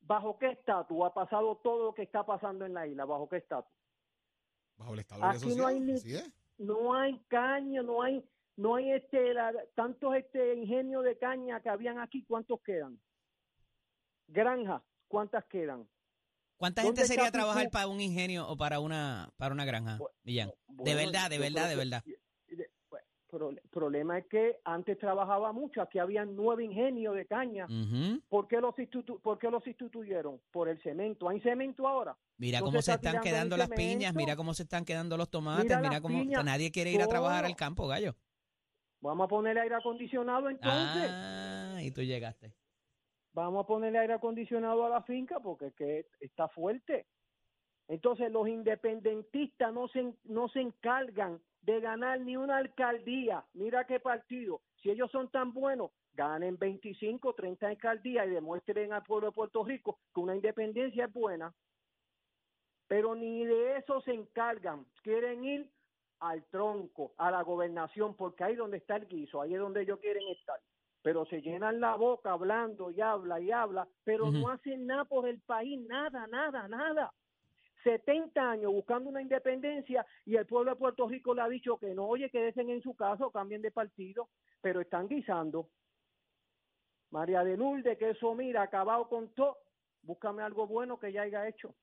bajo 0.01 0.39
qué 0.39 0.47
estatus 0.49 0.97
ha 1.05 1.13
pasado 1.13 1.57
todo 1.57 1.85
lo 1.85 1.93
que 1.93 2.01
está 2.01 2.25
pasando 2.25 2.65
en 2.65 2.73
la 2.73 2.87
isla? 2.87 3.05
¿Bajo 3.05 3.29
qué 3.29 3.37
estatus? 3.37 3.71
Bajo 4.79 4.93
el 4.95 4.99
Estado 5.01 5.21
de 5.21 5.27
Aquí 5.27 5.55
no 5.55 5.67
hay 5.67 5.79
ni- 5.79 5.99
no 6.57 6.95
hay 6.95 7.19
caña, 7.27 7.83
no 7.83 8.01
hay, 8.01 8.27
no 8.57 8.73
hay 8.77 8.93
este, 8.93 9.31
la- 9.35 9.53
tantos 9.75 10.15
este 10.15 10.55
ingenios 10.55 11.03
de 11.03 11.19
caña 11.19 11.61
que 11.61 11.69
habían 11.69 11.99
aquí, 11.99 12.23
¿cuántos 12.25 12.59
quedan? 12.63 12.99
Granjas, 14.33 14.81
¿cuántas 15.07 15.45
quedan? 15.45 15.87
¿cuánta 16.57 16.81
¿Dónde 16.81 17.01
gente 17.01 17.13
sería 17.13 17.31
trabajar 17.31 17.69
para 17.69 17.87
un 17.87 17.99
ingenio 17.99 18.47
o 18.47 18.57
para 18.57 18.79
una 18.79 19.29
para 19.37 19.53
una 19.53 19.65
granja, 19.65 19.99
Millán? 20.23 20.51
de 20.67 20.95
verdad, 20.95 21.29
de 21.29 21.37
verdad, 21.37 21.69
de 21.69 21.75
verdad. 21.75 22.03
bueno, 23.29 23.49
el 23.49 23.69
problema 23.69 24.17
es 24.17 24.25
que 24.27 24.59
antes 24.63 24.97
trabajaba 24.97 25.51
mucho, 25.51 25.81
aquí 25.81 25.99
había 25.99 26.25
nueve 26.25 26.63
ingenios 26.63 27.15
de 27.15 27.25
caña. 27.25 27.67
¿Por 28.27 28.47
qué 28.47 28.59
los, 28.59 28.73
¿Por 29.21 29.37
qué 29.37 29.51
los 29.51 29.65
instituyeron? 29.67 30.41
Por 30.51 30.67
el 30.69 30.81
cemento. 30.81 31.29
¿Hay 31.29 31.39
cemento 31.41 31.87
ahora? 31.87 32.17
Mira 32.37 32.61
cómo 32.61 32.81
se 32.81 32.83
se 32.83 32.91
está 32.93 33.09
están 33.09 33.21
quedando 33.21 33.55
las 33.55 33.69
piñas, 33.69 34.15
mira 34.15 34.35
cómo 34.35 34.53
se 34.53 34.63
están 34.63 34.83
quedando 34.83 35.15
los 35.15 35.29
tomates, 35.29 35.79
Mira 35.79 36.01
cómo 36.01 36.19
piñas, 36.19 36.43
nadie 36.43 36.71
quiere 36.71 36.91
ir 36.91 37.01
a 37.03 37.07
trabajar 37.07 37.45
al 37.45 37.55
campo, 37.55 37.87
gallo. 37.87 38.15
Vamos 39.01 39.25
a 39.25 39.27
poner 39.27 39.59
aire 39.59 39.75
acondicionado 39.75 40.49
entonces. 40.49 41.09
Ah, 41.11 41.79
y 41.81 41.91
tú 41.91 42.01
llegaste. 42.01 42.53
Vamos 43.33 43.63
a 43.63 43.67
ponerle 43.67 43.99
aire 43.99 44.13
acondicionado 44.13 44.85
a 44.85 44.89
la 44.89 45.01
finca 45.03 45.39
porque 45.39 45.67
es 45.67 45.75
que 45.75 46.05
está 46.19 46.47
fuerte. 46.47 47.05
Entonces 47.87 48.31
los 48.31 48.47
independentistas 48.47 49.73
no 49.73 49.87
se, 49.89 50.13
no 50.23 50.47
se 50.49 50.61
encargan 50.61 51.41
de 51.61 51.79
ganar 51.81 52.19
ni 52.21 52.37
una 52.37 52.57
alcaldía. 52.57 53.43
Mira 53.53 53.85
qué 53.85 53.99
partido. 53.99 54.61
Si 54.81 54.89
ellos 54.89 55.11
son 55.11 55.29
tan 55.29 55.53
buenos, 55.53 55.91
ganen 56.13 56.57
25, 56.57 57.33
30 57.33 57.67
alcaldías 57.67 58.27
y 58.27 58.31
demuestren 58.31 58.93
al 58.93 59.03
pueblo 59.03 59.27
de 59.27 59.33
Puerto 59.33 59.63
Rico 59.63 59.99
que 60.13 60.19
una 60.19 60.35
independencia 60.35 61.05
es 61.05 61.13
buena. 61.13 61.53
Pero 62.87 63.15
ni 63.15 63.45
de 63.45 63.77
eso 63.77 64.01
se 64.01 64.13
encargan. 64.13 64.85
Quieren 65.01 65.43
ir 65.43 65.69
al 66.19 66.43
tronco, 66.45 67.13
a 67.17 67.31
la 67.31 67.41
gobernación, 67.41 68.15
porque 68.15 68.43
ahí 68.43 68.55
donde 68.55 68.77
está 68.77 68.95
el 68.95 69.07
guiso, 69.07 69.41
ahí 69.41 69.53
es 69.53 69.59
donde 69.59 69.81
ellos 69.81 69.99
quieren 69.99 70.25
estar 70.29 70.59
pero 71.03 71.25
se 71.25 71.41
llenan 71.41 71.81
la 71.81 71.95
boca 71.95 72.31
hablando 72.31 72.89
y 72.89 73.01
habla 73.01 73.39
y 73.39 73.51
habla, 73.51 73.87
pero 74.05 74.31
no 74.31 74.49
hacen 74.49 74.87
nada 74.87 75.03
por 75.03 75.27
el 75.27 75.41
país, 75.41 75.79
nada, 75.85 76.25
nada, 76.27 76.67
nada. 76.69 77.13
70 77.83 78.51
años 78.51 78.71
buscando 78.71 79.09
una 79.09 79.21
independencia 79.21 80.05
y 80.25 80.37
el 80.37 80.45
pueblo 80.45 80.71
de 80.71 80.77
Puerto 80.77 81.05
Rico 81.07 81.35
le 81.35 81.41
ha 81.41 81.49
dicho 81.49 81.77
que 81.77 81.93
no, 81.93 82.07
oye, 82.07 82.29
quédense 82.29 82.61
en 82.61 82.81
su 82.81 82.95
casa 82.95 83.25
o 83.25 83.31
cambien 83.31 83.61
de 83.61 83.71
partido, 83.71 84.29
pero 84.61 84.79
están 84.79 85.09
guisando. 85.09 85.67
María 87.11 87.43
de 87.43 87.57
Lourdes, 87.57 87.97
que 87.97 88.11
eso 88.11 88.33
mira, 88.33 88.61
acabado 88.61 89.09
con 89.09 89.33
todo, 89.33 89.57
búscame 90.03 90.41
algo 90.41 90.65
bueno 90.67 90.97
que 90.97 91.11
ya 91.11 91.23
haya 91.23 91.47
hecho. 91.49 91.75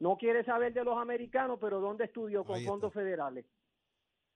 No 0.00 0.16
quiere 0.16 0.44
saber 0.44 0.72
de 0.72 0.82
los 0.82 0.96
americanos, 0.96 1.58
pero 1.60 1.78
¿dónde 1.78 2.06
estudió? 2.06 2.42
Con 2.42 2.56
Ahí 2.56 2.62
está. 2.62 2.70
fondos 2.70 2.92
federales. 2.94 3.44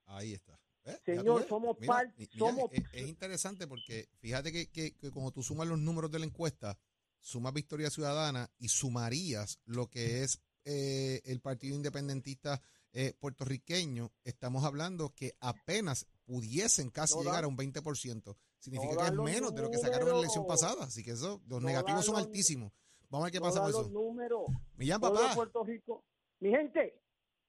Ahí 0.05 0.33
está. 0.33 0.57
Ya 0.91 1.15
Señor, 1.15 1.47
somos 1.47 1.77
Mira, 1.79 1.93
par- 1.93 2.13
mi- 2.17 2.27
Millán, 2.27 2.39
somos- 2.39 2.71
Es, 2.73 2.83
es 2.93 3.07
interesante 3.07 3.67
porque 3.67 4.09
fíjate 4.19 4.51
que, 4.51 4.69
que, 4.69 4.95
que 4.95 5.11
cuando 5.11 5.31
tú 5.31 5.43
sumas 5.43 5.67
los 5.67 5.79
números 5.79 6.11
de 6.11 6.19
la 6.19 6.25
encuesta, 6.25 6.77
sumas 7.19 7.53
Victoria 7.53 7.89
Ciudadana 7.89 8.49
y 8.57 8.67
sumarías 8.69 9.59
lo 9.65 9.87
que 9.87 10.23
es 10.23 10.39
eh, 10.65 11.21
el 11.25 11.39
Partido 11.41 11.75
Independentista 11.75 12.61
eh, 12.93 13.13
puertorriqueño, 13.19 14.11
estamos 14.23 14.63
hablando 14.65 15.13
que 15.15 15.33
apenas 15.39 16.05
pudiesen 16.25 16.89
casi 16.89 17.15
No 17.15 17.21
llegar 17.23 17.43
a 17.43 17.47
un 17.47 17.57
20%. 17.57 18.35
Significa 18.59 18.93
no 18.93 18.99
que 18.99 19.05
es 19.07 19.13
menos 19.35 19.55
de 19.55 19.61
lo 19.63 19.71
que 19.71 19.77
sacaron 19.79 20.07
en 20.09 20.13
la 20.15 20.19
elección 20.19 20.45
pasada. 20.45 20.83
Así 20.85 21.03
que 21.03 21.11
eso, 21.11 21.41
los 21.47 21.61
No 21.61 21.67
negativos 21.67 22.05
son 22.05 22.15
los- 22.15 22.25
altísimos. 22.25 22.71
Vamos 23.09 23.23
a 23.23 23.25
ver 23.25 23.31
qué 23.33 23.41
pasa 23.41 23.59
con 23.61 23.69
eso. 23.69 23.89
números. 23.89 24.43
Millán, 24.77 24.99
Pueblo 25.01 25.19
de 25.19 25.23
papá. 25.25 25.35
Puerto 25.35 25.63
Rico, 25.63 26.03
Mi 26.39 26.49
gente, 26.49 27.01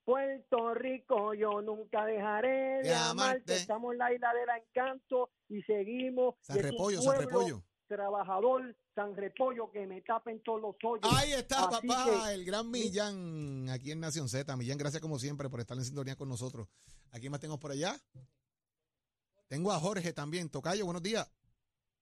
Puerto 0.04 0.74
Rico, 0.74 1.32
yo 1.34 1.62
nunca 1.62 2.04
dejaré 2.04 2.82
de 2.82 2.88
De 2.88 2.94
amarte. 2.94 3.10
amarte. 3.22 3.54
Estamos 3.56 3.92
en 3.92 3.98
la 3.98 4.12
isla 4.12 4.32
del 4.34 4.48
encanto 4.62 5.30
y 5.48 5.62
seguimos. 5.62 6.34
San 6.40 6.58
Y 6.58 6.62
Repollo, 6.62 7.00
San 7.00 7.18
Repollo. 7.18 7.62
Trabajador, 7.86 8.74
San 8.94 9.14
Repollo, 9.16 9.70
que 9.70 9.86
me 9.86 10.00
tapen 10.00 10.42
todos 10.42 10.60
los 10.62 10.74
hoyos. 10.82 11.04
Ahí 11.14 11.32
está, 11.32 11.66
Así 11.68 11.86
papá, 11.86 12.04
que- 12.26 12.34
el 12.34 12.44
gran 12.44 12.70
Millán, 12.70 13.68
aquí 13.70 13.92
en 13.92 14.00
Nación 14.00 14.28
Z. 14.28 14.56
Millán, 14.56 14.78
gracias 14.78 15.00
como 15.02 15.18
siempre 15.18 15.48
por 15.50 15.60
estar 15.60 15.76
en 15.76 15.84
sintonía 15.84 16.16
con 16.16 16.28
nosotros. 16.28 16.68
¿A 17.12 17.18
quién 17.18 17.30
más 17.30 17.40
tengo 17.40 17.58
por 17.60 17.70
allá? 17.70 17.94
Tengo 19.48 19.70
a 19.70 19.78
Jorge 19.78 20.12
también. 20.14 20.48
Tocayo, 20.48 20.84
buenos 20.86 21.02
días. 21.02 21.30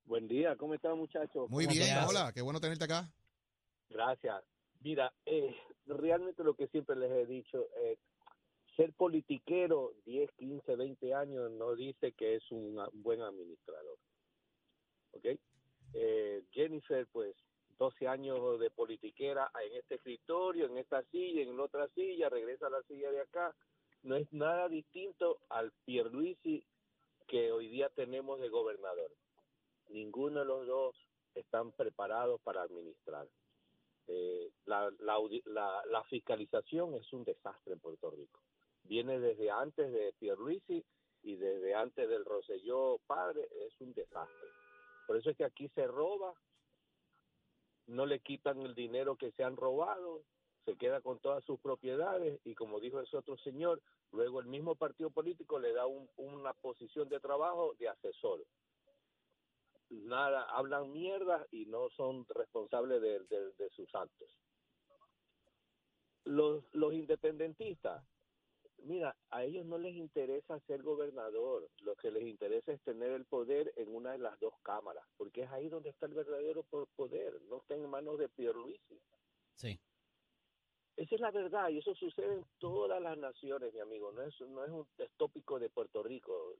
Buen 0.04 0.26
día, 0.28 0.56
¿cómo 0.56 0.74
están 0.74 0.96
muchachos? 0.96 1.50
Muy 1.50 1.64
¿Cómo 1.64 1.74
bien, 1.74 1.88
estás? 1.88 2.08
hola, 2.08 2.32
qué 2.32 2.40
bueno 2.40 2.60
tenerte 2.60 2.84
acá. 2.84 3.12
Gracias. 3.88 4.42
Mira, 4.80 5.12
eh, 5.26 5.54
realmente 5.86 6.42
lo 6.42 6.54
que 6.54 6.68
siempre 6.68 6.96
les 6.96 7.10
he 7.10 7.26
dicho, 7.26 7.68
eh, 7.76 7.98
ser 8.76 8.92
politiquero 8.94 9.92
10, 10.06 10.30
15, 10.32 10.76
20 10.76 11.14
años 11.14 11.50
no 11.50 11.74
dice 11.74 12.12
que 12.12 12.36
es 12.36 12.50
un 12.50 12.78
a- 12.78 12.88
buen 12.92 13.20
administrador. 13.20 13.98
¿Ok? 15.12 15.26
Eh, 15.92 16.44
Jennifer, 16.52 17.06
pues 17.12 17.36
12 17.78 18.06
años 18.08 18.58
de 18.60 18.70
politiquera 18.70 19.50
en 19.66 19.76
este 19.76 19.96
escritorio, 19.96 20.66
en 20.66 20.78
esta 20.78 21.02
silla, 21.10 21.42
en 21.42 21.58
otra 21.60 21.88
silla, 21.88 22.28
regresa 22.28 22.68
a 22.68 22.70
la 22.70 22.82
silla 22.84 23.10
de 23.10 23.20
acá. 23.20 23.54
No 24.02 24.16
es 24.16 24.32
nada 24.32 24.68
distinto 24.68 25.40
al 25.50 25.72
Pierluisi 25.84 26.64
que 27.26 27.52
hoy 27.52 27.68
día 27.68 27.90
tenemos 27.90 28.40
de 28.40 28.48
gobernador. 28.48 29.12
Ninguno 29.88 30.40
de 30.40 30.46
los 30.46 30.66
dos 30.66 30.96
están 31.34 31.72
preparados 31.72 32.40
para 32.42 32.62
administrar. 32.62 33.28
Eh, 34.12 34.50
la, 34.66 34.90
la, 34.98 35.18
la- 35.44 35.82
la 35.86 36.02
fiscalización 36.04 36.94
es 36.94 37.12
un 37.12 37.22
desastre 37.22 37.74
en 37.74 37.78
Puerto 37.78 38.10
Rico. 38.10 38.40
Viene 38.82 39.20
desde 39.20 39.50
antes 39.52 39.92
de 39.92 40.12
Pierluisi 40.18 40.84
y 41.22 41.36
desde 41.36 41.74
antes 41.76 42.08
del 42.08 42.24
Roselló 42.24 42.98
padre, 43.06 43.46
es 43.66 43.80
un 43.80 43.92
desastre. 43.94 44.48
Por 45.06 45.16
eso 45.16 45.30
es 45.30 45.36
que 45.36 45.44
aquí 45.44 45.68
se 45.76 45.86
roba, 45.86 46.34
no 47.86 48.04
le 48.04 48.18
quitan 48.20 48.60
el 48.62 48.74
dinero 48.74 49.16
que 49.16 49.30
se 49.32 49.44
han 49.44 49.56
robado, 49.56 50.22
se 50.64 50.76
queda 50.76 51.00
con 51.00 51.20
todas 51.20 51.44
sus 51.44 51.60
propiedades 51.60 52.40
y 52.44 52.54
como 52.56 52.80
dijo 52.80 53.00
ese 53.00 53.16
otro 53.16 53.36
señor, 53.38 53.80
luego 54.10 54.40
el 54.40 54.46
mismo 54.46 54.74
partido 54.74 55.10
político 55.10 55.58
le 55.60 55.72
da 55.72 55.86
un- 55.86 56.08
una 56.16 56.52
posición 56.54 57.08
de 57.08 57.20
trabajo 57.20 57.74
de 57.78 57.88
asesor 57.88 58.44
nada, 59.90 60.42
hablan 60.44 60.92
mierda 60.92 61.46
y 61.50 61.66
no 61.66 61.90
son 61.90 62.24
responsables 62.28 63.00
de, 63.02 63.20
de- 63.20 63.52
de 63.52 63.70
sus 63.70 63.92
actos. 63.94 64.28
Los, 66.24 66.64
los 66.72 66.92
independentistas, 66.92 68.04
mira, 68.78 69.16
a 69.30 69.44
ellos 69.44 69.64
no 69.66 69.78
les 69.78 69.94
interesa 69.94 70.60
ser 70.60 70.82
gobernador, 70.82 71.68
lo 71.82 71.96
que 71.96 72.10
les 72.10 72.22
interesa 72.24 72.72
es 72.72 72.80
tener 72.82 73.10
el 73.12 73.24
poder 73.24 73.72
en 73.76 73.94
una 73.94 74.12
de 74.12 74.18
las 74.18 74.38
dos 74.38 74.54
cámaras, 74.62 75.04
porque 75.16 75.42
es 75.42 75.50
ahí 75.50 75.68
donde 75.68 75.90
está 75.90 76.06
el 76.06 76.14
verdadero 76.14 76.62
po- 76.64 76.86
poder, 76.94 77.40
no 77.42 77.58
está 77.58 77.74
en 77.74 77.88
manos 77.88 78.18
de 78.18 78.28
Pierluisi. 78.28 79.00
Sí. 79.54 79.80
Esa 80.96 81.14
es 81.14 81.20
la 81.20 81.30
verdad 81.30 81.70
y 81.70 81.78
eso 81.78 81.94
sucede 81.94 82.34
en 82.34 82.44
todas 82.58 83.00
las 83.00 83.16
naciones, 83.16 83.72
mi 83.72 83.80
amigo. 83.80 84.12
No 84.12 84.22
es, 84.22 84.38
no 84.42 84.64
es 84.64 84.70
un 84.70 84.86
es 84.98 85.10
tópico 85.16 85.58
de 85.58 85.70
Puerto 85.70 86.02
Rico, 86.02 86.54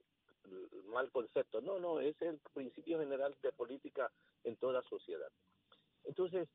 mal 0.85 1.11
concepto. 1.11 1.61
No, 1.61 1.79
no, 1.79 1.99
es 1.99 2.19
el 2.21 2.39
principio 2.53 2.99
general 2.99 3.35
de 3.41 3.51
política 3.51 4.11
en 4.43 4.55
toda 4.57 4.81
sociedad. 4.83 5.31
Entonces, 6.03 6.47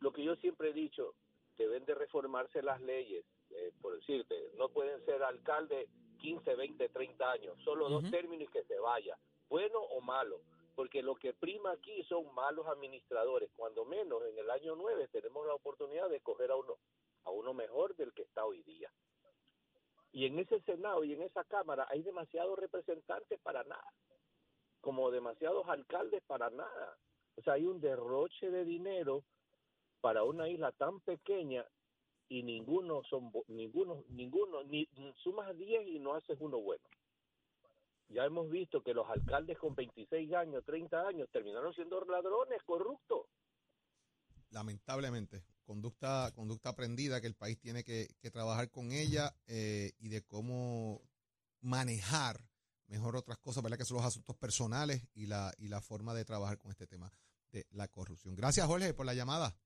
lo 0.00 0.12
que 0.12 0.24
yo 0.24 0.36
siempre 0.36 0.70
he 0.70 0.72
dicho, 0.72 1.14
deben 1.56 1.84
de 1.84 1.94
reformarse 1.94 2.62
las 2.62 2.80
leyes. 2.80 3.24
eh, 3.50 3.72
por 3.82 3.96
decirte, 3.96 4.52
no 4.56 4.68
pueden 4.68 5.04
ser 5.04 5.22
alcalde 5.22 5.88
15, 6.20 6.54
20, 6.54 6.88
30 6.88 7.30
años, 7.30 7.58
solo 7.64 7.88
dos 7.88 8.08
términos 8.10 8.48
y 8.48 8.52
que 8.52 8.64
se 8.64 8.78
vaya, 8.78 9.18
bueno 9.48 9.80
o 9.80 10.00
malo. 10.00 10.40
Porque 10.76 11.02
lo 11.02 11.16
que 11.16 11.34
prima 11.34 11.72
aquí 11.72 12.02
son 12.04 12.32
malos 12.34 12.66
administradores. 12.68 13.50
Cuando 13.56 13.84
menos 13.84 14.22
en 14.24 14.38
el 14.38 14.50
año 14.50 14.76
9 14.76 15.08
tenemos 15.08 15.46
la 15.46 15.54
oportunidad 15.54 16.08
de 16.08 16.20
coger 16.20 16.50
a 16.52 16.56
uno, 16.56 16.78
a 17.24 17.30
uno 17.30 17.52
mejor 17.52 17.96
del 17.96 18.12
que 18.12 18.22
está 18.22 18.44
hoy 18.44 18.62
día. 18.62 18.90
Y 20.12 20.26
en 20.26 20.38
ese 20.38 20.60
Senado 20.62 21.04
y 21.04 21.12
en 21.12 21.22
esa 21.22 21.44
Cámara 21.44 21.86
hay 21.88 22.02
demasiados 22.02 22.58
representantes 22.58 23.38
para 23.40 23.62
nada, 23.64 23.92
como 24.80 25.10
demasiados 25.10 25.68
alcaldes 25.68 26.22
para 26.26 26.50
nada. 26.50 26.96
O 27.36 27.42
sea, 27.42 27.54
hay 27.54 27.66
un 27.66 27.80
derroche 27.80 28.50
de 28.50 28.64
dinero 28.64 29.22
para 30.00 30.24
una 30.24 30.48
isla 30.48 30.72
tan 30.72 31.00
pequeña 31.00 31.64
y 32.28 32.42
ninguno 32.42 33.02
son 33.04 33.32
ninguno 33.48 34.04
ninguno 34.08 34.62
ni 34.64 34.88
sumas 35.22 35.56
10 35.56 35.88
y 35.88 35.98
no 35.98 36.14
haces 36.14 36.38
uno 36.40 36.58
bueno. 36.58 36.84
Ya 38.08 38.24
hemos 38.24 38.50
visto 38.50 38.82
que 38.82 38.92
los 38.92 39.08
alcaldes 39.08 39.56
con 39.58 39.74
26 39.74 40.32
años, 40.32 40.64
30 40.64 41.06
años 41.06 41.28
terminaron 41.30 41.72
siendo 41.74 42.00
ladrones, 42.04 42.60
corruptos. 42.64 43.26
Lamentablemente, 44.50 45.44
conducta, 45.70 46.32
conducta 46.34 46.70
aprendida 46.70 47.20
que 47.20 47.28
el 47.28 47.36
país 47.36 47.56
tiene 47.60 47.84
que, 47.84 48.16
que 48.18 48.32
trabajar 48.32 48.72
con 48.72 48.90
ella 48.90 49.36
eh, 49.46 49.92
y 50.00 50.08
de 50.08 50.20
cómo 50.22 51.00
manejar 51.60 52.44
mejor 52.88 53.14
otras 53.14 53.38
cosas, 53.38 53.62
¿verdad? 53.62 53.78
Que 53.78 53.84
son 53.84 53.98
los 53.98 54.04
asuntos 54.04 54.34
personales 54.34 55.06
y 55.14 55.26
la, 55.26 55.54
y 55.58 55.68
la 55.68 55.80
forma 55.80 56.12
de 56.12 56.24
trabajar 56.24 56.58
con 56.58 56.72
este 56.72 56.88
tema 56.88 57.12
de 57.52 57.68
la 57.70 57.86
corrupción. 57.86 58.34
Gracias, 58.34 58.66
Jorge, 58.66 58.92
por 58.94 59.06
la 59.06 59.14
llamada 59.14 59.56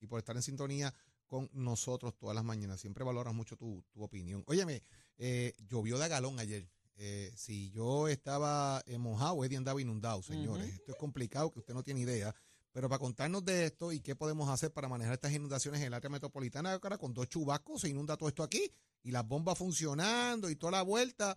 y 0.00 0.06
por 0.06 0.18
estar 0.18 0.36
en 0.36 0.42
sintonía 0.42 0.92
con 1.26 1.48
nosotros 1.54 2.14
todas 2.18 2.34
las 2.34 2.44
mañanas. 2.44 2.78
Siempre 2.78 3.04
valoras 3.04 3.32
mucho 3.32 3.56
tu, 3.56 3.82
tu 3.90 4.02
opinión. 4.02 4.44
Óyeme, 4.46 4.82
eh, 5.16 5.54
llovió 5.66 5.98
de 5.98 6.08
galón 6.10 6.38
ayer. 6.38 6.68
Eh, 6.96 7.32
si 7.36 7.70
yo 7.70 8.06
estaba 8.06 8.82
eh, 8.84 8.98
mojado, 8.98 9.42
Eddie 9.46 9.56
andaba 9.56 9.80
inundado, 9.80 10.22
señores. 10.22 10.74
Esto 10.74 10.92
es 10.92 10.98
complicado, 10.98 11.50
que 11.50 11.60
usted 11.60 11.72
no 11.72 11.82
tiene 11.82 12.00
idea. 12.00 12.34
Pero 12.72 12.88
para 12.88 12.98
contarnos 12.98 13.44
de 13.44 13.66
esto 13.66 13.92
y 13.92 14.00
qué 14.00 14.16
podemos 14.16 14.48
hacer 14.48 14.72
para 14.72 14.88
manejar 14.88 15.14
estas 15.14 15.32
inundaciones 15.32 15.80
en 15.80 15.88
el 15.88 15.94
área 15.94 16.08
metropolitana, 16.08 16.72
ahora 16.72 16.96
con 16.98 17.12
dos 17.12 17.28
chubascos 17.28 17.82
se 17.82 17.90
inunda 17.90 18.16
todo 18.16 18.28
esto 18.28 18.42
aquí 18.42 18.72
y 19.02 19.10
las 19.10 19.26
bombas 19.26 19.58
funcionando 19.58 20.48
y 20.48 20.56
toda 20.56 20.72
la 20.72 20.82
vuelta. 20.82 21.36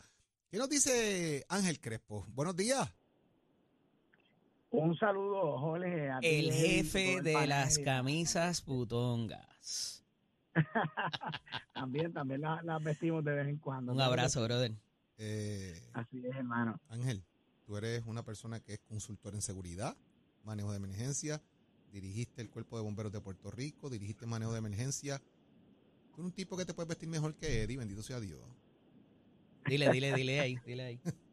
¿Qué 0.50 0.58
nos 0.58 0.70
dice 0.70 1.46
Ángel 1.50 1.82
Crespo? 1.82 2.26
Buenos 2.30 2.56
días. 2.56 2.90
Un 4.72 4.98
saludo, 4.98 5.58
Jorge. 5.60 6.10
a 6.10 6.20
El 6.22 6.52
jefe 6.52 7.16
el 7.18 7.24
de 7.24 7.34
panel. 7.34 7.50
las 7.50 7.78
camisas 7.80 8.62
putongas. 8.62 10.04
también, 11.74 12.14
también 12.14 12.42
las 12.42 12.64
las 12.64 12.82
vestimos 12.84 13.24
de 13.24 13.34
vez 13.34 13.48
en 13.48 13.58
cuando. 13.58 13.92
Un 13.94 14.02
abrazo, 14.02 14.44
brother. 14.44 14.74
Eh, 15.18 15.90
Así 15.94 16.26
es, 16.26 16.36
hermano. 16.36 16.80
Ángel, 16.90 17.24
tú 17.66 17.78
eres 17.78 18.04
una 18.06 18.24
persona 18.24 18.60
que 18.60 18.74
es 18.74 18.80
consultor 18.80 19.34
en 19.34 19.42
seguridad, 19.42 19.96
manejo 20.46 20.72
de 20.72 20.78
emergencia, 20.78 21.42
dirigiste 21.92 22.42
el 22.42 22.50
Cuerpo 22.50 22.78
de 22.78 22.84
Bomberos 22.84 23.12
de 23.12 23.22
Puerto 23.22 23.52
Rico, 23.52 23.90
dirigiste 23.90 24.26
manejo 24.26 24.54
de 24.54 24.60
emergencia. 24.60 25.20
Tú 25.20 26.22
eres 26.22 26.26
un 26.26 26.32
tipo 26.32 26.58
que 26.58 26.66
te 26.66 26.74
puedes 26.74 26.90
vestir 26.90 27.10
mejor 27.10 27.36
que 27.36 27.64
Eddie, 27.64 27.78
bendito 27.78 28.02
sea 28.02 28.20
Dios. 28.20 28.40
Dile, 29.66 29.90
dile, 29.90 30.14
dile 30.14 30.40
ahí, 30.40 30.58
dile 30.66 30.84
ahí. 30.84 31.00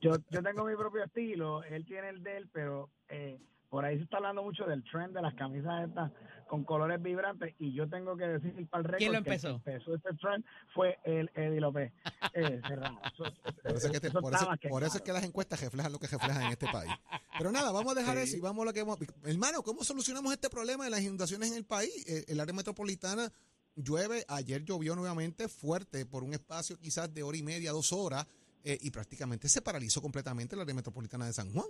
Yo, 0.00 0.16
yo 0.30 0.42
tengo 0.42 0.64
mi 0.64 0.74
propio 0.76 1.04
estilo, 1.04 1.62
él 1.62 1.84
tiene 1.84 2.08
el 2.08 2.22
de 2.22 2.38
él, 2.38 2.48
pero 2.50 2.90
eh, 3.10 3.38
por 3.68 3.84
ahí 3.84 3.98
se 3.98 4.04
está 4.04 4.16
hablando 4.16 4.42
mucho 4.42 4.64
del 4.64 4.82
trend 4.84 5.14
de 5.14 5.20
las 5.20 5.34
camisas 5.34 5.86
estas 5.86 6.10
con 6.48 6.64
colores 6.64 7.00
vibrantes 7.00 7.54
y 7.60 7.72
yo 7.72 7.88
tengo 7.88 8.16
que 8.16 8.24
decir 8.26 8.66
para 8.68 8.80
el 8.80 8.84
récord 8.84 8.98
¿Quién 8.98 9.12
lo 9.12 9.22
que 9.22 9.34
el 9.34 9.40
que 9.40 9.46
empezó? 9.48 9.70
empezó 9.70 9.94
este 9.94 10.14
trend 10.14 10.44
fue 10.74 10.98
el 11.04 11.30
Eddie 11.34 11.60
López 11.60 11.92
eh, 12.34 12.60
Serrano. 12.68 13.00
Eso- 13.04 13.24
Por 13.62 13.76
eso, 13.76 13.86
es 13.86 13.92
que, 13.92 14.00
te- 14.00 14.08
eso 14.08 14.20
por 14.20 14.32
está 14.32 14.42
eso- 14.44 14.50
más 14.50 14.58
que 14.60 14.68
por 14.68 14.82
eso 14.82 14.86
es 14.96 15.02
claro. 15.02 15.04
que 15.04 15.12
las 15.12 15.24
encuestas 15.24 15.60
reflejan 15.60 15.92
lo 15.92 15.98
que 16.00 16.06
reflejan 16.08 16.42
en 16.42 16.52
este 16.52 16.66
país. 16.72 16.90
Pero 17.38 17.52
nada, 17.52 17.70
vamos 17.70 17.92
a 17.92 18.00
dejar 18.00 18.16
Sí. 18.16 18.22
eso 18.24 18.36
y 18.38 18.40
vamos 18.40 18.62
a 18.62 18.66
lo 18.66 18.72
que 18.72 18.80
hemos... 18.80 18.98
Hermano, 19.24 19.62
¿cómo 19.62 19.84
solucionamos 19.84 20.32
este 20.32 20.50
problema 20.50 20.84
de 20.84 20.90
las 20.90 21.02
inundaciones 21.02 21.50
en 21.52 21.56
el 21.58 21.64
país? 21.64 21.92
Eh, 22.08 22.24
El 22.28 22.40
área 22.40 22.52
metropolitana 22.54 23.30
llueve, 23.76 24.24
ayer 24.28 24.64
llovió 24.64 24.96
nuevamente 24.96 25.46
fuerte 25.48 26.04
por 26.06 26.24
un 26.24 26.32
espacio 26.32 26.76
quizás 26.78 27.12
de 27.14 27.22
hora 27.22 27.36
y 27.36 27.42
media, 27.44 27.70
dos 27.70 27.92
horas, 27.92 28.26
eh, 28.64 28.76
y 28.80 28.90
prácticamente 28.90 29.48
se 29.48 29.62
paralizó 29.62 30.02
completamente 30.02 30.56
el 30.56 30.60
área 30.62 30.74
metropolitana 30.74 31.26
de 31.26 31.32
San 31.32 31.52
Juan. 31.52 31.66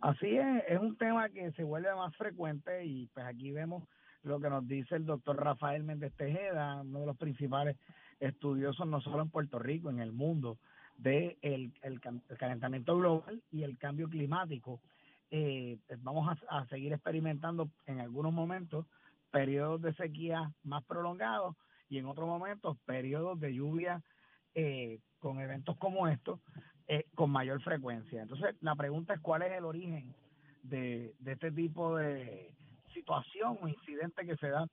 Así 0.00 0.36
es, 0.36 0.64
es 0.68 0.78
un 0.78 0.96
tema 0.96 1.28
que 1.30 1.52
se 1.52 1.64
vuelve 1.64 1.94
más 1.94 2.14
frecuente 2.16 2.84
y 2.84 3.06
pues 3.08 3.26
aquí 3.26 3.50
vemos 3.52 3.84
lo 4.22 4.40
que 4.40 4.50
nos 4.50 4.66
dice 4.66 4.96
el 4.96 5.06
doctor 5.06 5.42
Rafael 5.42 5.84
Méndez 5.84 6.12
Tejeda, 6.16 6.82
uno 6.82 7.00
de 7.00 7.06
los 7.06 7.16
principales 7.16 7.76
estudiosos 8.20 8.86
no 8.86 9.00
solo 9.00 9.22
en 9.22 9.30
Puerto 9.30 9.58
Rico, 9.58 9.88
en 9.88 10.00
el 10.00 10.12
mundo, 10.12 10.58
de 10.98 11.38
el, 11.42 11.72
el, 11.82 12.00
calentamiento 12.38 12.96
global 12.96 13.42
y 13.50 13.62
el 13.62 13.78
cambio 13.78 14.08
climático. 14.08 14.80
Eh, 15.30 15.78
pues 15.86 16.02
vamos 16.02 16.28
a, 16.28 16.58
a 16.58 16.66
seguir 16.66 16.92
experimentando 16.92 17.68
en 17.86 18.00
algunos 18.00 18.32
momentos 18.32 18.86
periodos 19.30 19.82
de 19.82 19.94
sequía 19.94 20.52
más 20.62 20.84
prolongados 20.84 21.56
y 21.88 21.98
en 21.98 22.06
otros 22.06 22.26
momentos 22.26 22.76
periodos 22.84 23.38
de 23.40 23.54
lluvia 23.54 24.02
eh, 24.54 25.00
con 25.18 25.40
eventos 25.40 25.76
como 25.76 26.08
estos 26.08 26.40
eh, 26.88 27.04
con 27.14 27.30
mayor 27.30 27.60
frecuencia. 27.62 28.22
Entonces, 28.22 28.54
la 28.60 28.74
pregunta 28.74 29.14
es 29.14 29.20
cuál 29.20 29.42
es 29.42 29.52
el 29.52 29.64
origen 29.64 30.14
de, 30.62 31.14
de 31.18 31.32
este 31.32 31.50
tipo 31.52 31.96
de 31.96 32.52
situación 32.92 33.58
o 33.60 33.68
incidente 33.68 34.26
que 34.26 34.36
se 34.36 34.48
da 34.48 34.66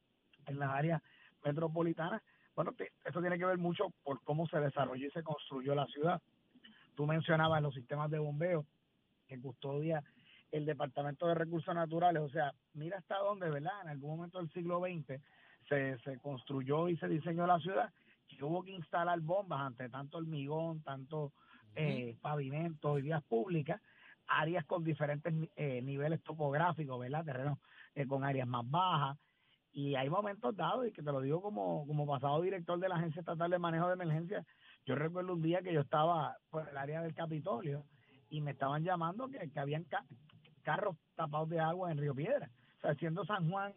en 0.47 0.59
las 0.59 0.69
áreas 0.69 1.01
metropolitanas. 1.43 2.21
Bueno, 2.55 2.73
esto 3.03 3.21
tiene 3.21 3.37
que 3.37 3.45
ver 3.45 3.57
mucho 3.57 3.85
por 4.03 4.21
cómo 4.23 4.47
se 4.47 4.59
desarrolló 4.59 5.07
y 5.07 5.11
se 5.11 5.23
construyó 5.23 5.75
la 5.75 5.87
ciudad. 5.87 6.21
Tú 6.95 7.07
mencionabas 7.07 7.61
los 7.61 7.73
sistemas 7.73 8.11
de 8.11 8.19
bombeo 8.19 8.65
que 9.27 9.39
custodia 9.41 10.03
el 10.51 10.65
Departamento 10.65 11.27
de 11.27 11.33
Recursos 11.33 11.73
Naturales, 11.73 12.21
o 12.21 12.29
sea, 12.29 12.53
mira 12.75 12.99
hasta 12.99 13.17
dónde, 13.17 13.49
¿verdad? 13.49 13.73
En 13.81 13.89
algún 13.89 14.17
momento 14.17 14.37
del 14.37 14.51
siglo 14.51 14.79
XX 14.79 15.19
se, 15.67 15.97
se 15.97 16.19
construyó 16.19 16.89
y 16.89 16.97
se 16.97 17.07
diseñó 17.07 17.47
la 17.47 17.57
ciudad, 17.59 17.91
que 18.27 18.43
hubo 18.43 18.63
que 18.63 18.71
instalar 18.71 19.19
bombas 19.19 19.61
ante 19.61 19.89
tanto 19.89 20.19
hormigón, 20.19 20.83
tanto 20.83 21.33
eh, 21.75 22.15
pavimentos 22.21 22.99
y 22.99 23.01
vías 23.01 23.23
públicas, 23.23 23.81
áreas 24.27 24.65
con 24.65 24.83
diferentes 24.83 25.33
eh, 25.55 25.81
niveles 25.81 26.21
topográficos, 26.23 26.99
¿verdad? 26.99 27.25
Terrenos 27.25 27.59
eh, 27.95 28.07
con 28.07 28.23
áreas 28.23 28.47
más 28.47 28.69
bajas. 28.69 29.17
Y 29.71 29.95
hay 29.95 30.07
momentos 30.09 30.55
dados, 30.55 30.87
y 30.87 30.91
que 30.91 31.01
te 31.01 31.11
lo 31.11 31.19
digo 31.19 31.41
como, 31.41 31.85
como 31.87 32.05
pasado 32.05 32.41
director 32.41 32.79
de 32.79 32.89
la 32.89 32.95
Agencia 32.95 33.21
Estatal 33.21 33.49
de 33.49 33.57
Manejo 33.57 33.87
de 33.87 33.93
Emergencias, 33.93 34.45
yo 34.85 34.95
recuerdo 34.95 35.33
un 35.33 35.41
día 35.41 35.61
que 35.61 35.73
yo 35.73 35.81
estaba 35.81 36.37
por 36.51 36.69
el 36.69 36.77
área 36.77 37.01
del 37.01 37.15
Capitolio 37.15 37.83
y 38.29 38.41
me 38.41 38.51
estaban 38.51 38.83
llamando 38.83 39.29
que, 39.29 39.49
que 39.49 39.59
habían 39.59 39.83
ca- 39.85 40.05
carros 40.61 40.95
tapados 41.15 41.49
de 41.49 41.59
agua 41.59 41.91
en 41.91 41.97
Río 41.97 42.13
Piedra. 42.13 42.49
O 42.77 42.81
sea, 42.81 42.95
siendo 42.95 43.25
San 43.25 43.49
Juan 43.49 43.73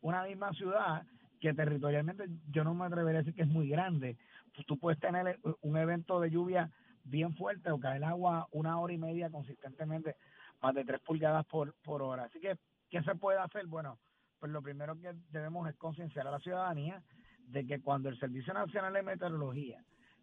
una 0.00 0.24
misma 0.24 0.52
ciudad 0.52 1.06
que 1.40 1.54
territorialmente 1.54 2.24
yo 2.50 2.64
no 2.64 2.74
me 2.74 2.86
atrevería 2.86 3.20
a 3.20 3.22
decir 3.22 3.34
que 3.34 3.42
es 3.42 3.48
muy 3.48 3.68
grande, 3.68 4.16
tú 4.66 4.78
puedes 4.78 4.98
tener 4.98 5.28
eh, 5.28 5.38
un 5.60 5.76
evento 5.76 6.18
de 6.18 6.30
lluvia 6.30 6.70
bien 7.06 7.34
fuerte 7.34 7.70
o 7.70 7.78
caer 7.78 8.04
agua 8.04 8.48
una 8.52 8.78
hora 8.78 8.92
y 8.92 8.98
media 8.98 9.30
consistentemente, 9.30 10.16
más 10.62 10.74
de 10.74 10.84
tres 10.84 11.00
pulgadas 11.00 11.44
por, 11.46 11.74
por 11.84 12.02
hora. 12.02 12.24
Así 12.24 12.40
que, 12.40 12.56
¿qué 12.90 13.02
se 13.02 13.14
puede 13.14 13.38
hacer? 13.38 13.66
Bueno, 13.66 13.98
pues 14.38 14.52
lo 14.52 14.62
primero 14.62 14.98
que 15.00 15.14
debemos 15.30 15.68
es 15.68 15.76
concienciar 15.76 16.26
a 16.26 16.30
la 16.30 16.38
ciudadanía 16.40 17.02
de 17.48 17.66
que 17.66 17.80
cuando 17.80 18.08
el 18.08 18.18
Servicio 18.18 18.52
Nacional 18.52 18.92
de 18.92 19.02
Meteorología 19.02 19.82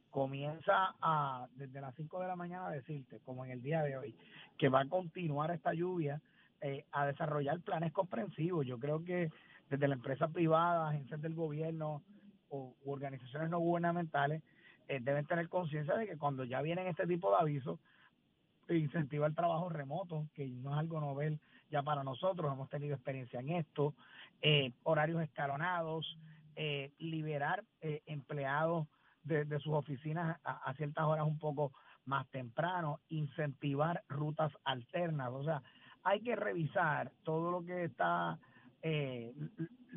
comienza 0.09 0.95
a, 1.01 1.47
desde 1.55 1.81
las 1.81 1.95
5 1.95 2.19
de 2.19 2.27
la 2.27 2.35
mañana 2.35 2.67
a 2.67 2.71
decirte, 2.71 3.19
como 3.21 3.45
en 3.45 3.51
el 3.51 3.61
día 3.61 3.81
de 3.81 3.97
hoy, 3.97 4.15
que 4.57 4.69
va 4.69 4.81
a 4.81 4.87
continuar 4.87 5.49
esta 5.51 5.73
lluvia, 5.73 6.21
eh, 6.61 6.85
a 6.91 7.07
desarrollar 7.07 7.59
planes 7.61 7.91
comprensivos. 7.91 8.65
Yo 8.65 8.77
creo 8.77 9.03
que 9.03 9.31
desde 9.69 9.87
la 9.87 9.95
empresa 9.95 10.27
privada, 10.27 10.89
agencias 10.89 11.21
del 11.21 11.33
gobierno 11.33 12.03
o 12.49 12.75
u 12.83 12.91
organizaciones 12.91 13.49
no 13.49 13.59
gubernamentales 13.59 14.43
eh, 14.87 14.99
deben 15.01 15.25
tener 15.25 15.49
conciencia 15.49 15.95
de 15.95 16.07
que 16.07 16.17
cuando 16.17 16.43
ya 16.43 16.61
vienen 16.61 16.87
este 16.87 17.07
tipo 17.07 17.31
de 17.31 17.37
avisos, 17.37 17.79
incentiva 18.69 19.27
el 19.27 19.35
trabajo 19.35 19.69
remoto, 19.69 20.27
que 20.33 20.47
no 20.47 20.71
es 20.73 20.79
algo 20.79 20.99
novel 20.99 21.39
ya 21.69 21.81
para 21.83 22.03
nosotros, 22.03 22.51
hemos 22.51 22.69
tenido 22.69 22.93
experiencia 22.93 23.39
en 23.39 23.49
esto, 23.49 23.93
eh, 24.41 24.73
horarios 24.83 25.21
escalonados, 25.21 26.17
eh, 26.55 26.91
liberar 26.99 27.63
eh, 27.81 28.01
empleados 28.05 28.87
de, 29.23 29.45
de 29.45 29.59
sus 29.59 29.73
oficinas 29.73 30.39
a, 30.43 30.69
a 30.69 30.73
ciertas 30.75 31.03
horas 31.05 31.25
un 31.25 31.39
poco 31.39 31.73
más 32.05 32.27
temprano, 32.29 32.99
incentivar 33.09 34.03
rutas 34.07 34.51
alternas, 34.65 35.29
o 35.29 35.43
sea, 35.43 35.63
hay 36.03 36.19
que 36.21 36.35
revisar 36.35 37.11
todo 37.23 37.49
lo 37.49 37.65
que 37.65 37.85
está, 37.85 38.37
eh, 38.81 39.33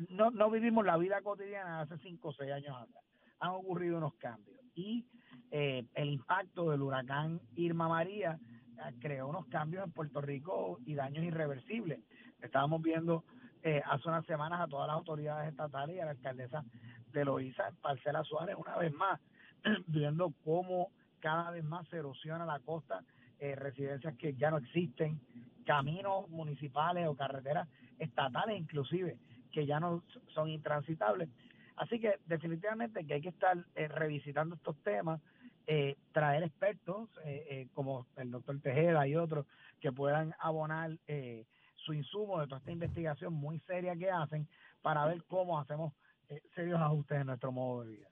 no, 0.09 0.31
no 0.31 0.49
vivimos 0.49 0.85
la 0.85 0.97
vida 0.97 1.21
cotidiana 1.21 1.81
hace 1.81 1.97
cinco 1.99 2.29
o 2.29 2.33
seis 2.33 2.51
años 2.51 2.75
atrás, 2.75 3.03
han 3.39 3.51
ocurrido 3.51 3.97
unos 3.97 4.15
cambios 4.15 4.57
y 4.77 5.05
eh, 5.51 5.85
el 5.95 6.09
impacto 6.09 6.69
del 6.69 6.81
huracán 6.81 7.41
Irma 7.55 7.89
María 7.89 8.39
eh, 8.77 8.93
creó 9.01 9.27
unos 9.27 9.47
cambios 9.47 9.83
en 9.83 9.91
Puerto 9.91 10.21
Rico 10.21 10.79
y 10.85 10.93
daños 10.93 11.25
irreversibles. 11.25 11.99
Estábamos 12.41 12.81
viendo 12.81 13.23
eh, 13.63 13.81
hace 13.85 14.07
unas 14.07 14.25
semanas 14.25 14.61
a 14.61 14.67
todas 14.67 14.87
las 14.87 14.95
autoridades 14.95 15.49
estatales 15.49 15.95
y 15.95 15.99
a 15.99 16.05
la 16.05 16.11
alcaldesa 16.11 16.63
de 17.11 17.25
Loíza, 17.25 17.71
Parcela 17.81 18.23
Suárez, 18.23 18.55
una 18.57 18.77
vez 18.77 18.93
más, 18.93 19.19
viendo 19.87 20.31
cómo 20.45 20.91
cada 21.19 21.51
vez 21.51 21.63
más 21.63 21.87
se 21.89 21.97
erosiona 21.97 22.45
la 22.45 22.59
costa, 22.59 23.03
eh, 23.39 23.55
residencias 23.55 24.15
que 24.17 24.35
ya 24.35 24.51
no 24.51 24.57
existen, 24.57 25.19
caminos 25.65 26.29
municipales 26.29 27.07
o 27.07 27.15
carreteras 27.15 27.67
estatales 27.99 28.59
inclusive, 28.59 29.17
que 29.51 29.65
ya 29.65 29.79
no 29.79 30.03
son 30.33 30.49
intransitables. 30.49 31.29
Así 31.77 31.99
que 31.99 32.19
definitivamente 32.25 33.05
que 33.05 33.13
hay 33.13 33.21
que 33.21 33.29
estar 33.29 33.57
eh, 33.75 33.87
revisitando 33.87 34.55
estos 34.55 34.75
temas, 34.83 35.21
eh, 35.67 35.95
traer 36.11 36.43
expertos 36.43 37.09
eh, 37.25 37.45
eh, 37.49 37.67
como 37.73 38.07
el 38.15 38.31
doctor 38.31 38.59
Tejeda 38.61 39.07
y 39.07 39.15
otros 39.15 39.45
que 39.79 39.91
puedan 39.91 40.33
abonar 40.39 40.97
eh, 41.07 41.45
su 41.85 41.93
insumo 41.93 42.39
de 42.39 42.47
toda 42.47 42.59
esta 42.59 42.71
investigación 42.71 43.33
muy 43.33 43.59
seria 43.61 43.95
que 43.95 44.09
hacen 44.09 44.47
para 44.81 45.05
ver 45.05 45.23
cómo 45.25 45.59
hacemos 45.59 45.93
eh, 46.29 46.41
serios 46.55 46.79
ajustes 46.81 47.21
en 47.21 47.27
nuestro 47.27 47.51
modo 47.51 47.83
de 47.83 47.91
vida. 47.91 48.07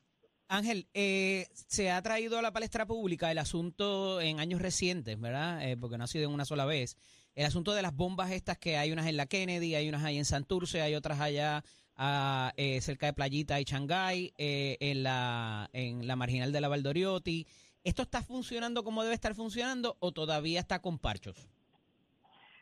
Ángel, 0.48 0.88
eh, 0.94 1.48
se 1.54 1.90
ha 1.90 2.02
traído 2.04 2.38
a 2.38 2.42
la 2.44 2.54
palestra 2.54 2.86
pública 2.86 3.32
el 3.32 3.40
asunto 3.40 4.22
en 4.22 4.40
años 4.40 4.62
recientes, 4.62 5.20
¿verdad? 5.20 5.68
Eh, 5.68 5.76
porque 5.76 5.98
no 5.98 6.04
ha 6.04 6.08
sido 6.08 6.26
en 6.26 6.34
una 6.34 6.46
sola 6.46 6.66
vez. 6.66 6.98
El 7.34 7.46
asunto 7.46 7.74
de 7.74 7.82
las 7.82 7.96
bombas 7.96 8.32
estas 8.32 8.58
que 8.60 8.78
hay 8.78 8.92
unas 8.92 9.08
en 9.08 9.18
la 9.18 9.26
Kennedy, 9.26 9.74
hay 9.74 9.90
unas 9.90 10.04
ahí 10.04 10.18
en 10.18 10.26
Santurce, 10.26 10.82
hay 10.82 10.94
otras 10.94 11.20
allá 11.20 11.64
ah, 11.98 12.52
eh, 12.58 12.82
cerca 12.82 13.08
de 13.08 13.14
Playita 13.14 13.60
y 13.60 13.64
Shanghái, 13.64 14.34
eh, 14.38 14.78
en, 14.80 15.04
la, 15.04 15.70
en 15.74 16.08
la 16.08 16.16
marginal 16.16 16.52
de 16.52 16.62
la 16.62 16.68
Valdoriotti. 16.68 17.48
¿Esto 17.84 18.02
está 18.02 18.22
funcionando 18.22 18.84
como 18.84 19.04
debe 19.04 19.14
estar 19.14 19.36
funcionando 19.36 19.96
o 20.00 20.12
todavía 20.12 20.60
está 20.60 20.82
con 20.82 20.98
parchos? 20.98 21.48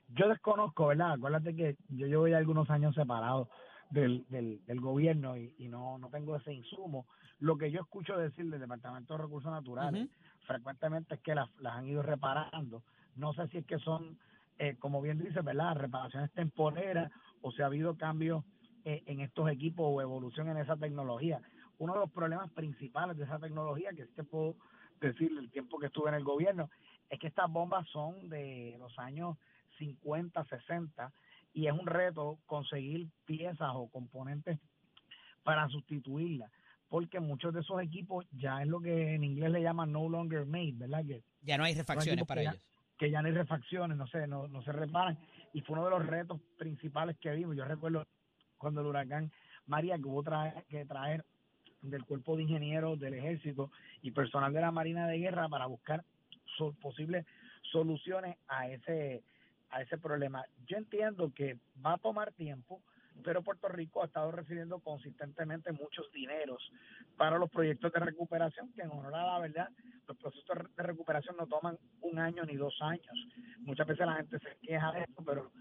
Yo 0.10 0.28
desconozco, 0.28 0.88
¿verdad? 0.88 1.13
Acuérdate 1.13 1.56
que 1.56 1.78
yo 1.89 2.08
llevo 2.08 2.28
ya 2.28 2.38
algunos 2.38 2.69
años 2.69 2.93
separado 2.93 3.50
del, 3.89 4.26
del, 4.30 4.63
del 4.65 4.80
gobierno 4.82 5.38
y, 5.38 5.56
y 5.58 5.67
no, 5.69 5.98
no 5.98 6.10
tengo 6.10 6.36
ese 6.36 6.54
insumo. 6.54 7.08
Lo 7.39 7.58
que 7.58 7.72
yo 7.72 7.82
escucho 7.82 8.17
decir 8.17 8.50
del 8.50 8.60
Departamento 8.60 9.15
de 9.15 9.24
Recursos 9.24 9.52
Naturales 9.52 10.10
frecuentemente 10.46 11.15
es 11.15 11.22
que 11.22 11.34
las, 11.36 11.50
las 11.60 11.74
han 11.76 11.88
ido 11.88 12.02
reparando. 12.02 12.84
No 13.15 13.34
sé 13.34 13.48
si 13.48 13.60
es 13.60 13.65
que 13.65 13.80
son, 13.80 14.17
eh, 14.60 14.76
como 14.78 15.02
bien 15.02 15.19
dice, 15.19 15.41
¿verdad? 15.41 15.76
Reparaciones 15.76 16.32
temporeras 16.34 17.12
o 17.41 17.52
si 17.52 17.62
ha 17.62 17.67
habido 17.67 17.96
cambios 17.98 18.43
eh, 18.86 19.04
en 19.06 19.22
estos 19.22 19.50
equipos 19.50 19.86
o 19.88 20.02
evolución 20.02 20.50
en 20.50 20.58
esa 20.58 20.76
tecnología. 20.78 21.41
Uno 21.80 21.93
de 21.93 22.00
los 22.00 22.12
problemas 22.12 22.52
principales 22.52 23.17
de 23.17 23.24
esa 23.24 23.39
tecnología, 23.39 23.91
que 23.93 24.06
sí 24.06 24.12
te 24.15 24.24
puedo 24.24 24.56
decir 25.00 25.32
el 25.38 25.50
tiempo 25.52 25.80
que 25.80 25.88
estuve 25.88 26.10
en 26.10 26.15
el 26.15 26.24
gobierno, 26.24 26.69
es 27.10 27.19
que 27.19 27.28
estas 27.28 27.50
bombas 27.52 27.88
son 27.89 28.30
de 28.30 28.76
los 28.80 28.98
años 29.00 29.38
50, 29.78 30.43
60 30.46 31.12
y 31.54 31.67
es 31.67 31.74
un 31.74 31.86
reto 31.88 32.39
conseguir 32.46 33.08
piezas 33.26 33.72
o 33.74 33.88
componentes 33.89 34.60
para 35.43 35.67
sustituirlas, 35.69 36.52
porque 36.89 37.19
muchos 37.19 37.54
de 37.54 37.62
esos 37.62 37.82
equipos 37.82 38.26
ya 38.32 38.62
es 38.62 38.67
lo 38.67 38.80
que 38.80 39.13
en 39.15 39.24
inglés 39.24 39.52
le 39.52 39.62
llaman 39.62 39.91
no 39.91 40.08
longer 40.08 40.46
made, 40.46 40.74
¿verdad? 40.76 41.04
Que, 41.06 41.24
Ya 41.41 41.58
no 41.58 41.63
hay 41.65 41.74
refacciones 41.74 42.26
para 42.26 42.41
que 42.41 42.46
ya- 42.46 42.52
ellos. 42.52 42.63
que 42.98 43.12
ya 43.12 43.22
no 43.22 43.28
hay 43.28 43.34
refacciones, 43.34 43.98
no 43.98 44.08
sé, 44.08 44.28
no, 44.28 44.48
no 44.48 44.62
se 44.63 44.72
reparan 44.72 45.17
y 45.54 45.62
fue 45.62 45.74
uno 45.74 45.86
de 45.86 45.91
los 45.91 46.06
retos 46.06 46.39
principales 46.58 47.17
que 47.17 47.32
vimos. 47.32 47.56
Yo 47.58 47.65
recuerdo 47.65 48.06
cuando 48.63 48.82
el 48.82 48.88
huracán 48.88 49.30
María 49.67 49.97
que 49.97 50.06
hubo 50.08 50.23
trae- 50.23 50.63
que 50.69 50.86
traer 50.86 51.23
del 51.82 52.06
cuerpo 52.06 52.38
de 52.38 52.43
ingenieros 52.43 52.97
del 52.97 53.13
ejército 53.13 53.69
y 54.02 54.12
personal 54.12 54.54
de 54.54 54.62
la 54.62 54.71
Marina 54.71 55.06
de 55.06 55.19
Guerra 55.19 55.49
para 55.49 55.65
buscar 55.67 56.04
posibles 56.82 57.26
soluciones 57.71 58.38
a 58.47 58.69
ese 58.69 59.21
a 59.69 59.82
ese 59.82 59.97
problema. 59.97 60.45
Yo 60.67 60.78
entiendo 60.78 61.32
que 61.34 61.58
va 61.84 61.93
a 61.93 61.97
tomar 61.97 62.32
tiempo, 62.34 62.80
pero 63.23 63.41
Puerto 63.41 63.67
Rico 63.67 64.04
ha 64.04 64.06
estado 64.06 64.32
recibiendo 64.32 64.80
consistentemente 64.80 65.71
muchos 65.71 66.12
dineros 66.12 66.62
para 67.17 67.39
los 67.39 67.49
proyectos 67.49 67.91
de 67.91 67.99
recuperación, 67.99 68.71
que 68.73 68.84
en 68.84 68.91
honor 68.91 69.15
a 69.15 69.26
la 69.26 69.39
verdad, 69.39 69.69
los 70.08 70.15
procesos 70.17 70.45
de 70.78 70.84
recuperación 70.84 71.36
no 71.38 71.47
toman 71.47 71.78
un 72.02 72.19
año 72.19 72.43
ni 72.45 72.56
dos 72.56 72.76
años. 72.82 73.15
Muchas 73.62 73.88
veces 73.88 74.06
la 74.06 74.13
gente 74.17 74.38
se 74.39 74.56
queja 74.62 74.91
de 74.91 75.02
esto, 75.02 75.23
pero 75.26 75.52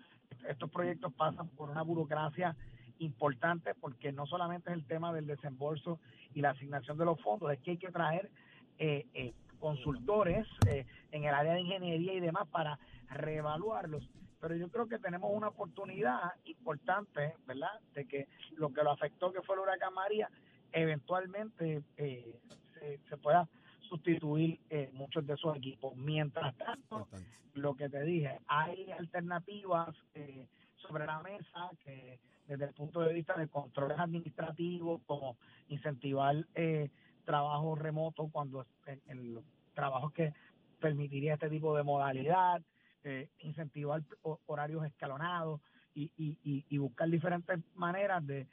estos 0.47 0.71
proyectos 0.71 1.13
pasan 1.15 1.49
por 1.49 1.71
una 1.71 1.83
burocracia 1.83 2.55
importante 3.03 3.75
porque 3.75 4.13
no 4.13 4.27
solamente 4.27 4.71
es 4.71 4.77
el 4.77 4.87
tema 4.87 5.13
del 5.13 5.27
desembolso 5.27 6.01
y 6.35 6.41
la 6.41 6.51
asignación 6.51 6.97
de 6.99 7.05
los 7.05 7.21
fondos, 7.21 7.53
es 7.53 7.61
que 7.61 7.73
hay 7.73 7.77
que 7.79 7.91
traer 7.91 8.31
eh, 8.79 9.07
eh, 9.15 9.33
consultores 9.59 10.47
eh, 10.67 10.87
en 11.11 11.25
el 11.25 11.35
área 11.35 11.55
de 11.55 11.61
ingeniería 11.61 12.15
y 12.15 12.21
demás 12.21 12.49
para 12.49 12.79
reevaluarlos. 13.11 14.09
Pero 14.41 14.57
yo 14.57 14.69
creo 14.69 14.89
que 14.89 14.99
tenemos 14.99 15.31
una 15.33 15.49
oportunidad 15.49 16.33
importante, 16.45 17.35
¿verdad?, 17.47 17.81
de 17.95 18.07
que 18.07 18.29
lo 18.57 18.73
que 18.73 18.83
lo 18.83 18.91
afectó, 18.91 19.33
que 19.33 19.43
fue 19.43 19.55
el 19.55 19.63
huracán 19.63 19.95
María, 19.95 20.29
eventualmente 20.73 21.83
eh, 21.97 22.41
se, 22.75 22.99
se 23.09 23.17
pueda 23.19 23.49
sustituir 23.93 24.59
eh, 24.71 24.91
muchos 24.95 25.27
de 25.27 25.35
esos 25.35 25.57
equipos. 25.57 25.95
Mientras 25.97 26.57
tanto, 26.57 27.07
lo 27.55 27.75
que 27.75 27.89
te 27.91 28.03
dije, 28.03 28.39
hay 28.47 28.91
alternativas 28.91 29.95
eh, 30.15 30.47
sobre 30.83 31.07
la 31.07 31.21
mesa 31.21 31.71
que 31.83 32.19
desde 32.47 32.65
el 32.67 32.75
punto 32.75 33.01
de 33.01 33.13
vista 33.15 33.35
de 33.35 33.49
controles 33.49 33.99
administrativos, 33.99 35.01
como 35.07 35.37
incentivar 35.69 36.37
eh, 36.55 36.91
trabajo 37.25 37.75
remoto 37.77 38.29
cuando 38.31 38.67
en, 38.87 39.01
en 39.07 39.35
los 39.35 39.45
trabajos 39.75 40.13
que 40.13 40.33
permitiría 40.81 41.35
este 41.35 41.49
tipo 41.49 41.77
de 41.77 41.83
modalidad, 41.85 42.61
eh, 43.05 43.29
incentivar 43.39 44.03
ho- 44.23 44.41
horarios 44.47 44.85
escalonados 44.85 45.61
y, 45.95 46.11
y, 46.17 46.39
y, 46.69 46.79
buscar 46.79 47.09
diferentes 47.09 47.61
maneras 47.75 48.27
de 48.27 48.47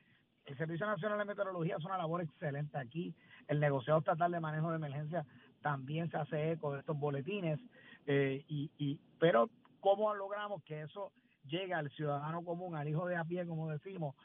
el 0.46 0.58
Servicio 0.58 0.86
Nacional 0.88 1.20
de 1.20 1.26
Meteorología 1.26 1.76
hace 1.76 1.86
una 1.86 1.98
labor 1.98 2.22
excelente 2.22 2.78
aquí. 2.78 3.14
El 3.48 3.60
negociado 3.60 4.00
estatal 4.00 4.32
de 4.32 4.40
manejo 4.40 4.70
de 4.72 4.78
emergencia 4.78 5.26
también 5.62 6.10
se 6.10 6.18
hace 6.18 6.52
eco 6.54 6.74
de 6.74 6.80
estos 6.80 6.98
boletines. 6.98 7.60
eh, 8.08 8.44
y, 8.48 8.72
y 8.78 9.00
Pero, 9.20 9.50
¿cómo 9.80 10.14
logramos 10.16 10.64
que 10.64 10.82
eso 10.82 11.12
llegue 11.44 11.74
al 11.74 11.90
ciudadano 11.92 12.44
común, 12.44 12.76
al 12.76 12.88
hijo 12.88 13.08
de 13.08 13.16
a 13.16 13.24
pie, 13.24 13.46
como 13.46 13.70
decimos, 13.70 14.16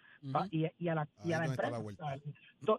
y, 0.51 0.67
y 0.79 0.89
a 0.89 0.95
la, 0.95 1.09
y 1.25 1.33
a 1.33 1.39
la 1.41 1.47
empresa? 1.47 1.81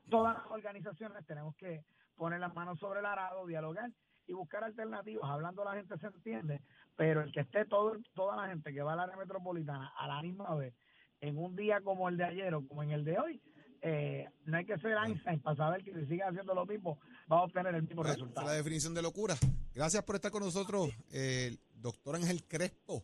todas 0.10 0.38
las 0.38 0.52
organizaciones 0.52 1.26
tenemos 1.26 1.56
que 1.56 1.84
poner 2.16 2.40
las 2.40 2.54
manos 2.54 2.80
sobre 2.80 3.00
el 3.00 3.06
arado, 3.06 3.46
dialogar 3.46 3.92
y 4.28 4.34
buscar 4.34 4.64
alternativas. 4.64 5.30
Hablando 5.30 5.64
la 5.64 5.74
gente 5.74 5.98
se 5.98 6.08
entiende, 6.08 6.62
pero 6.96 7.22
el 7.22 7.32
que 7.32 7.42
esté 7.42 7.66
todo, 7.66 7.98
toda 8.14 8.36
la 8.36 8.48
gente 8.48 8.74
que 8.74 8.82
va 8.82 8.94
al 8.94 9.02
área 9.02 9.18
metropolitana 9.18 9.94
a 9.98 10.08
la 10.08 10.22
misma 10.22 10.56
vez, 10.56 10.74
en 11.22 11.38
un 11.38 11.56
día 11.56 11.82
como 11.82 12.10
el 12.10 12.18
de 12.18 12.24
ayer 12.24 12.54
o 12.54 12.68
como 12.68 12.84
en 12.84 12.92
el 12.92 13.04
de 13.04 13.20
hoy, 13.20 13.42
eh, 13.82 14.28
no 14.46 14.58
hay 14.58 14.66
que 14.66 14.78
ser 14.80 14.98
Einstein 14.98 15.40
para 15.42 15.56
saber 15.58 15.84
que 15.84 15.94
si 15.94 16.06
sigue 16.08 16.24
haciendo 16.24 16.56
lo 16.56 16.66
mismo, 16.66 16.98
va 17.32 17.40
a 17.40 17.44
obtener 17.44 17.76
el 17.76 17.84
mismo 17.84 17.98
Bueno, 17.98 18.10
esa 18.10 18.14
es 18.14 18.22
resultado. 18.22 18.48
la 18.48 18.54
definición 18.54 18.94
de 18.96 19.02
locura. 19.04 19.36
Gracias 19.76 20.04
por 20.04 20.16
estar 20.16 20.32
con 20.32 20.42
nosotros, 20.42 20.90
eh, 21.12 21.50
el 21.52 21.60
doctor 21.82 22.16
Ángel 22.16 22.44
Crespo, 22.48 23.04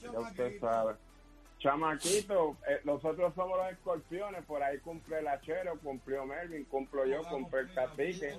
ya 0.00 0.20
usted 0.20 0.60
sabe. 0.60 0.94
Chamaquito, 1.58 2.56
eh, 2.66 2.80
nosotros 2.84 3.34
somos 3.34 3.58
los 3.58 3.72
escorpiones. 3.72 4.44
Por 4.44 4.62
ahí 4.62 4.78
cumple 4.78 5.18
el 5.18 5.28
achero, 5.28 5.78
cumplió 5.78 6.24
Melvin, 6.24 6.64
cumplo 6.64 7.04
yo, 7.04 7.22
cumple 7.24 7.60
el 7.60 7.74
cacique. 7.74 8.38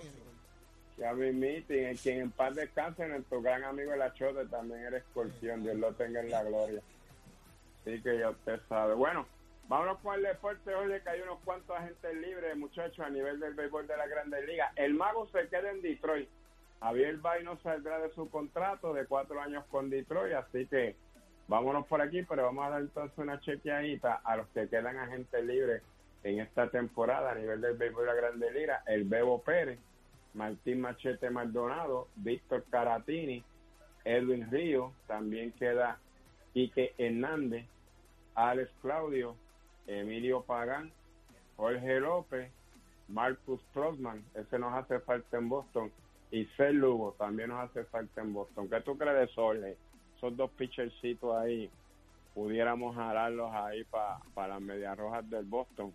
Ya 0.97 1.13
mi 1.13 1.31
meeting, 1.31 1.95
quien 1.95 2.21
en 2.21 2.31
paz 2.31 2.55
descanse, 2.55 3.07
nuestro 3.07 3.41
gran 3.41 3.63
amigo 3.63 3.93
el 3.93 4.01
achote 4.01 4.45
también 4.45 4.81
era 4.81 4.97
escorpión. 4.97 5.63
Dios 5.63 5.77
lo 5.77 5.93
tenga 5.93 6.21
en 6.21 6.29
la 6.29 6.43
gloria. 6.43 6.81
Así 7.81 8.01
que 8.01 8.19
ya 8.19 8.29
usted 8.29 8.59
sabe. 8.67 8.93
Bueno, 8.93 9.25
vámonos 9.71 9.99
con 9.99 10.15
el 10.15 10.23
deporte. 10.23 10.75
Oye, 10.75 11.01
que 11.01 11.09
hay 11.09 11.21
unos 11.21 11.39
cuantos 11.45 11.73
agentes 11.77 12.13
libres, 12.15 12.57
muchachos, 12.57 12.99
a 12.99 13.09
nivel 13.09 13.39
del 13.39 13.53
béisbol 13.53 13.87
de 13.87 13.95
la 13.95 14.05
Grandes 14.05 14.45
Ligas. 14.45 14.69
El 14.75 14.93
mago 14.95 15.29
se 15.29 15.47
queda 15.47 15.71
en 15.71 15.81
Detroit. 15.81 16.27
Javier 16.81 17.15
Bay 17.17 17.41
no 17.45 17.57
saldrá 17.61 17.99
de 17.99 18.13
su 18.13 18.29
contrato 18.29 18.93
de 18.93 19.05
cuatro 19.05 19.39
años 19.39 19.63
con 19.71 19.89
Detroit, 19.89 20.33
así 20.33 20.65
que 20.65 20.97
vámonos 21.47 21.87
por 21.87 22.01
aquí, 22.01 22.21
pero 22.23 22.43
vamos 22.43 22.65
a 22.65 22.69
dar 22.71 22.81
entonces 22.81 23.17
una 23.17 23.39
chequeadita 23.39 24.19
a 24.25 24.35
los 24.35 24.47
que 24.49 24.67
quedan 24.67 24.97
agentes 24.97 25.45
libres 25.45 25.81
en 26.23 26.41
esta 26.41 26.69
temporada 26.69 27.31
a 27.31 27.35
nivel 27.35 27.61
del 27.61 27.77
béisbol 27.77 28.05
de 28.05 28.07
la 28.07 28.15
Grande 28.15 28.51
Liga. 28.51 28.83
El 28.87 29.05
Bebo 29.05 29.41
Pérez, 29.41 29.79
Martín 30.33 30.81
Machete 30.81 31.29
Maldonado, 31.29 32.09
Víctor 32.17 32.65
Caratini, 32.69 33.41
Edwin 34.03 34.51
Río, 34.51 34.91
también 35.07 35.53
queda 35.53 35.97
Quique 36.51 36.93
Hernández, 36.97 37.65
Alex 38.35 38.69
Claudio, 38.81 39.37
Emilio 39.87 40.41
Pagán, 40.43 40.91
Jorge 41.57 41.99
López, 41.99 42.51
Marcus 43.07 43.61
Trotman, 43.73 44.23
ese 44.35 44.57
nos 44.57 44.73
hace 44.73 44.99
falta 44.99 45.37
en 45.37 45.49
Boston, 45.49 45.91
y 46.31 46.45
Cel 46.57 46.77
Lugo 46.77 47.13
también 47.19 47.49
nos 47.49 47.69
hace 47.69 47.83
falta 47.85 48.21
en 48.21 48.33
Boston. 48.33 48.69
¿Qué 48.69 48.79
tú 48.81 48.97
crees 48.97 49.15
de 49.17 49.23
eso, 49.25 49.41
Jorge? 49.41 49.77
Esos 50.17 50.37
dos 50.37 50.49
pitchercitos 50.51 51.35
ahí, 51.35 51.69
pudiéramos 52.33 52.95
jalarlos 52.95 53.51
ahí 53.53 53.83
para 54.33 54.47
las 54.47 54.61
medias 54.61 54.97
rojas 54.97 55.29
del 55.29 55.45
Boston 55.45 55.93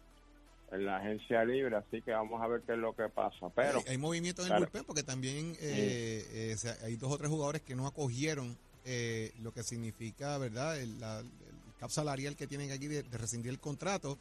en 0.73 0.85
la 0.85 0.97
agencia 0.97 1.45
libre, 1.45 1.77
así 1.77 2.03
que 2.03 2.11
vamos 2.11 2.43
a 2.43 2.49
ver 2.49 2.61
qué 2.67 2.73
es 2.73 2.79
lo 2.79 2.93
que 2.95 3.09
pasa. 3.09 3.49
Pero 3.55 3.79
hay, 3.79 3.93
hay 3.93 3.99
movimientos 3.99 4.45
en 4.45 4.53
el 4.53 4.59
claro. 4.59 4.71
bullpen 4.71 4.85
porque 4.85 5.05
también 5.05 5.55
eh, 5.61 6.55
eh, 6.55 6.57
hay 6.83 6.97
dos 6.97 7.13
o 7.13 7.17
tres 7.19 7.31
jugadores 7.31 7.63
que 7.63 7.77
no 7.77 7.87
acogieron 7.87 8.59
eh, 8.85 9.33
lo 9.43 9.53
que 9.53 9.63
significa, 9.63 10.37
¿verdad? 10.39 10.79
El, 10.79 11.01
la- 11.01 11.23
cap 11.81 11.91
salarial 11.91 12.37
que 12.37 12.47
tienen 12.47 12.73
aquí 12.73 12.87
de, 12.89 13.03
de 13.03 13.19
rescindir 13.19 13.51
el 13.51 13.59
contrato, 13.59 14.19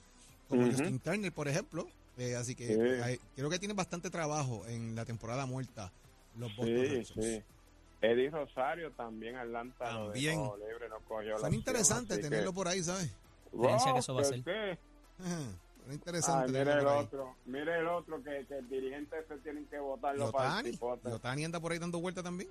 como 0.50 0.62
Ujú. 0.64 0.72
Justin 0.72 1.00
Turner, 1.00 1.32
por 1.32 1.48
ejemplo. 1.48 1.88
Eh, 2.18 2.36
así 2.36 2.56
que 2.56 2.68
Sí. 2.68 3.02
hay- 3.04 3.20
creo 3.36 3.50
que 3.50 3.60
tienen 3.60 3.76
bastante 3.76 4.10
trabajo 4.10 4.66
en 4.68 4.96
la 4.96 5.04
temporada 5.06 5.46
muerta 5.46 5.92
los 6.38 6.56
Boston 6.56 6.76
sí, 6.76 6.86
Red 6.88 7.04
Sox. 7.06 7.26
sí. 7.26 7.44
Eddie 8.02 8.30
Rosario 8.30 8.92
también 8.92 9.36
Atlanta 9.36 9.92
lo 9.92 10.04
También. 10.06 10.40
dejó 10.40 10.58
libre, 10.58 10.90
no 10.90 11.00
cogió 11.08 11.32
la 11.34 11.40
Son 11.40 11.54
interesantes 11.54 12.18
que- 12.18 12.24
tenerlo 12.24 12.54
por 12.54 12.68
ahí, 12.68 12.84
¿sabes? 12.84 13.10
Diferencia 13.52 13.86
que 13.88 13.92
Wow, 13.92 14.00
eso 14.00 14.14
va 14.14 14.22
a 14.22 14.24
¿qué 14.24 14.30
ser. 14.30 14.44
qué? 14.44 14.78
Ajá, 15.24 15.40
Son 15.86 15.92
Ay, 15.92 15.96
interesantes 15.96 16.52
mire 16.52 16.72
el 16.74 16.88
otro, 16.88 17.36
mire 17.46 17.80
el 17.80 17.88
otro 17.88 18.24
que, 18.24 18.46
que 18.48 18.58
el 18.58 18.70
dirigente 18.70 19.16
se 19.28 19.38
tienen 19.38 19.66
que 19.68 19.78
votarlo 19.80 20.30
Y 20.30 20.32
para 20.32 20.48
el 20.48 20.52
anda 21.46 21.60
por 21.60 21.72
ahí 21.72 21.80
dando 21.80 22.00
vueltas 22.00 22.24
también. 22.24 22.50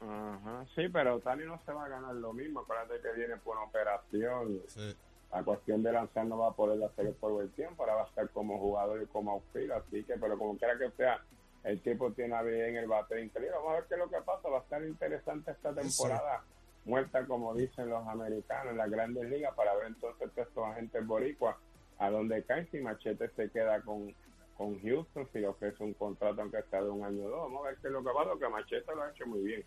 Ajá, 0.00 0.64
sí, 0.74 0.88
pero 0.92 1.16
Otani 1.16 1.44
no 1.44 1.60
se 1.66 1.72
va 1.72 1.84
a 1.86 1.88
ganar 1.88 2.14
lo 2.14 2.32
mismo, 2.32 2.60
acuérdate 2.60 3.00
que 3.00 3.12
viene 3.12 3.36
por 3.38 3.56
una 3.56 3.66
operación, 3.66 4.60
Sí. 4.68 4.94
la 5.32 5.42
cuestión 5.42 5.82
de 5.82 5.92
lanzar 5.92 6.24
no 6.26 6.38
va 6.38 6.48
a 6.48 6.52
poder 6.52 6.82
hacer 6.84 7.12
por 7.14 7.42
el 7.42 7.50
tiempo, 7.52 7.82
ahora 7.82 7.96
va 7.96 8.02
a 8.02 8.06
estar 8.06 8.28
como 8.30 8.58
jugador 8.58 9.02
y 9.02 9.06
como 9.06 9.32
auxilio, 9.32 9.74
así 9.76 10.04
que, 10.04 10.14
pero 10.16 10.38
como 10.38 10.56
quiera 10.56 10.78
que 10.78 10.90
sea, 10.92 11.20
el 11.64 11.82
tipo 11.82 12.12
tiene 12.12 12.34
a 12.36 12.42
bien 12.42 12.76
el 12.76 12.86
bate 12.86 13.20
increíble, 13.20 13.56
vamos 13.56 13.72
a 13.72 13.74
ver 13.74 13.84
qué 13.88 13.94
es 13.94 14.00
lo 14.00 14.08
que 14.08 14.20
pasa, 14.24 14.48
va 14.48 14.58
a 14.58 14.62
estar 14.62 14.84
interesante 14.84 15.50
esta 15.50 15.74
temporada, 15.74 16.44
muerta 16.84 17.26
como 17.26 17.52
dicen 17.54 17.90
los 17.90 18.06
americanos 18.06 18.70
en 18.72 18.78
las 18.78 18.90
grandes 18.90 19.28
ligas, 19.28 19.52
para 19.54 19.74
ver 19.74 19.88
entonces 19.88 20.30
estos 20.36 20.64
agentes 20.64 21.04
boricuas 21.06 21.56
a 21.98 22.08
dónde 22.10 22.44
caen, 22.44 22.70
si 22.70 22.78
Machete 22.80 23.28
se 23.30 23.50
queda 23.50 23.80
con 23.82 24.14
con 24.56 24.80
Houston, 24.82 25.28
si 25.32 25.38
le 25.38 25.46
ofrece 25.46 25.84
un 25.84 25.94
contrato 25.94 26.40
aunque 26.42 26.60
sea 26.64 26.82
de 26.82 26.90
un 26.90 27.04
año 27.04 27.26
o 27.26 27.28
dos, 27.30 27.40
vamos 27.42 27.64
a 27.64 27.68
ver 27.68 27.78
qué 27.80 27.86
es 27.86 27.92
lo 27.92 28.02
que 28.02 28.10
pasa, 28.12 28.30
que 28.40 28.48
Machete 28.48 28.92
lo 28.92 29.02
ha 29.04 29.10
hecho 29.10 29.24
muy 29.24 29.40
bien 29.40 29.64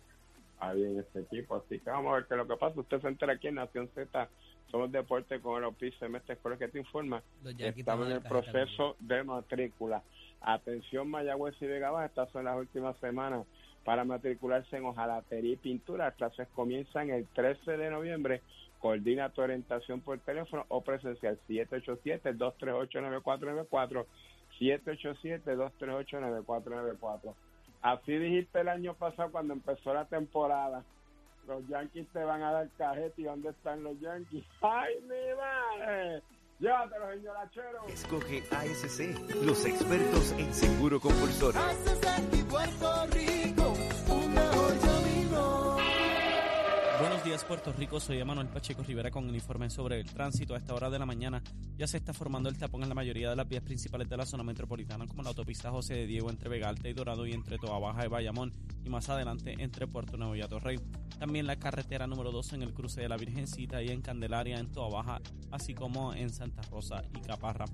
ahí 0.62 0.84
en 0.84 1.00
este 1.00 1.20
equipo. 1.20 1.56
Así 1.56 1.78
que 1.80 1.90
vamos 1.90 2.12
a 2.12 2.14
ver 2.16 2.24
qué 2.26 2.34
es 2.34 2.38
lo 2.38 2.46
que 2.46 2.56
pasa. 2.56 2.80
Usted 2.80 3.00
se 3.00 3.08
entera 3.08 3.32
aquí 3.34 3.48
en 3.48 3.56
Nación 3.56 3.90
Z. 3.94 4.28
Somos 4.70 4.92
deporte 4.92 5.40
con 5.40 5.62
el 5.62 5.70
de 6.00 6.08
Mestre 6.08 6.32
Escuela 6.34 6.56
que 6.56 6.68
te 6.68 6.78
informa. 6.78 7.22
Estamos 7.58 8.06
en 8.06 8.12
el 8.12 8.22
proceso 8.22 8.96
de 9.00 9.24
matrícula. 9.24 10.02
Atención 10.40 11.10
Mayagüez 11.10 11.60
y 11.60 11.66
Vega 11.66 11.90
Baja, 11.90 12.06
estas 12.06 12.30
son 12.30 12.46
las 12.46 12.56
últimas 12.56 12.96
semanas 12.98 13.44
para 13.84 14.04
matricularse 14.04 14.76
en 14.76 14.86
hojalatería 14.86 15.52
y 15.52 15.56
pintura. 15.56 16.06
Las 16.06 16.14
clases 16.14 16.48
comienzan 16.54 17.10
el 17.10 17.26
13 17.26 17.76
de 17.76 17.90
noviembre. 17.90 18.40
Coordina 18.80 19.28
tu 19.28 19.42
orientación 19.42 20.00
por 20.00 20.18
teléfono 20.20 20.64
o 20.68 20.80
presencial 20.80 21.38
787-238-9494. 21.48 24.06
787-238-9494. 24.58 27.34
Así 27.82 28.12
dijiste 28.12 28.60
el 28.60 28.68
año 28.68 28.94
pasado 28.94 29.30
cuando 29.32 29.54
empezó 29.54 29.92
la 29.92 30.04
temporada. 30.04 30.84
Los 31.48 31.66
Yankees 31.68 32.06
te 32.12 32.22
van 32.22 32.42
a 32.42 32.52
dar 32.52 32.68
cajete 32.78 33.22
y 33.22 33.24
¿dónde 33.24 33.50
están 33.50 33.82
los 33.82 33.98
Yankees? 34.00 34.44
¡Ay, 34.62 34.94
mi 35.02 35.34
madre! 35.36 36.22
Llévatelo, 36.60 37.12
señor 37.12 37.36
Achero. 37.38 37.88
Escoge 37.88 38.44
ASC, 38.52 39.44
los 39.44 39.66
expertos 39.66 40.32
en 40.38 40.54
seguro 40.54 41.00
compulsorio. 41.00 41.60
Buenos 42.48 42.78
días 47.32 47.44
Puerto 47.44 47.72
Rico, 47.72 47.98
soy 47.98 48.18
Emanuel 48.18 48.48
Pacheco 48.48 48.82
Rivera 48.82 49.10
con 49.10 49.26
el 49.26 49.34
informe 49.34 49.70
sobre 49.70 49.98
el 49.98 50.04
tránsito. 50.04 50.54
A 50.54 50.58
esta 50.58 50.74
hora 50.74 50.90
de 50.90 50.98
la 50.98 51.06
mañana 51.06 51.42
ya 51.78 51.86
se 51.86 51.96
está 51.96 52.12
formando 52.12 52.50
el 52.50 52.58
tapón 52.58 52.82
en 52.82 52.90
la 52.90 52.94
mayoría 52.94 53.30
de 53.30 53.36
las 53.36 53.48
vías 53.48 53.62
principales 53.62 54.06
de 54.10 54.18
la 54.18 54.26
zona 54.26 54.42
metropolitana, 54.42 55.06
como 55.06 55.22
la 55.22 55.30
autopista 55.30 55.70
José 55.70 55.94
de 55.94 56.06
Diego 56.06 56.28
entre 56.28 56.50
Vega 56.50 56.68
Alta 56.68 56.90
y 56.90 56.92
Dorado 56.92 57.26
y 57.26 57.32
entre 57.32 57.56
Toa 57.56 57.78
Baja 57.78 58.04
y 58.04 58.08
Bayamón, 58.08 58.52
y 58.84 58.90
más 58.90 59.08
adelante 59.08 59.54
entre 59.58 59.86
Puerto 59.86 60.18
Nuevo 60.18 60.36
y 60.36 60.42
Atorrey. 60.42 60.78
También 61.18 61.46
la 61.46 61.56
carretera 61.56 62.06
número 62.06 62.32
2 62.32 62.52
en 62.52 62.64
el 62.64 62.74
cruce 62.74 63.00
de 63.00 63.08
la 63.08 63.16
Virgencita 63.16 63.82
y 63.82 63.88
en 63.88 64.02
Candelaria 64.02 64.58
en 64.58 64.70
Toa 64.70 64.90
Baja, 64.90 65.22
así 65.52 65.72
como 65.72 66.12
en 66.12 66.28
Santa 66.28 66.60
Rosa 66.70 67.02
y 67.16 67.20
Caparra. 67.22 67.64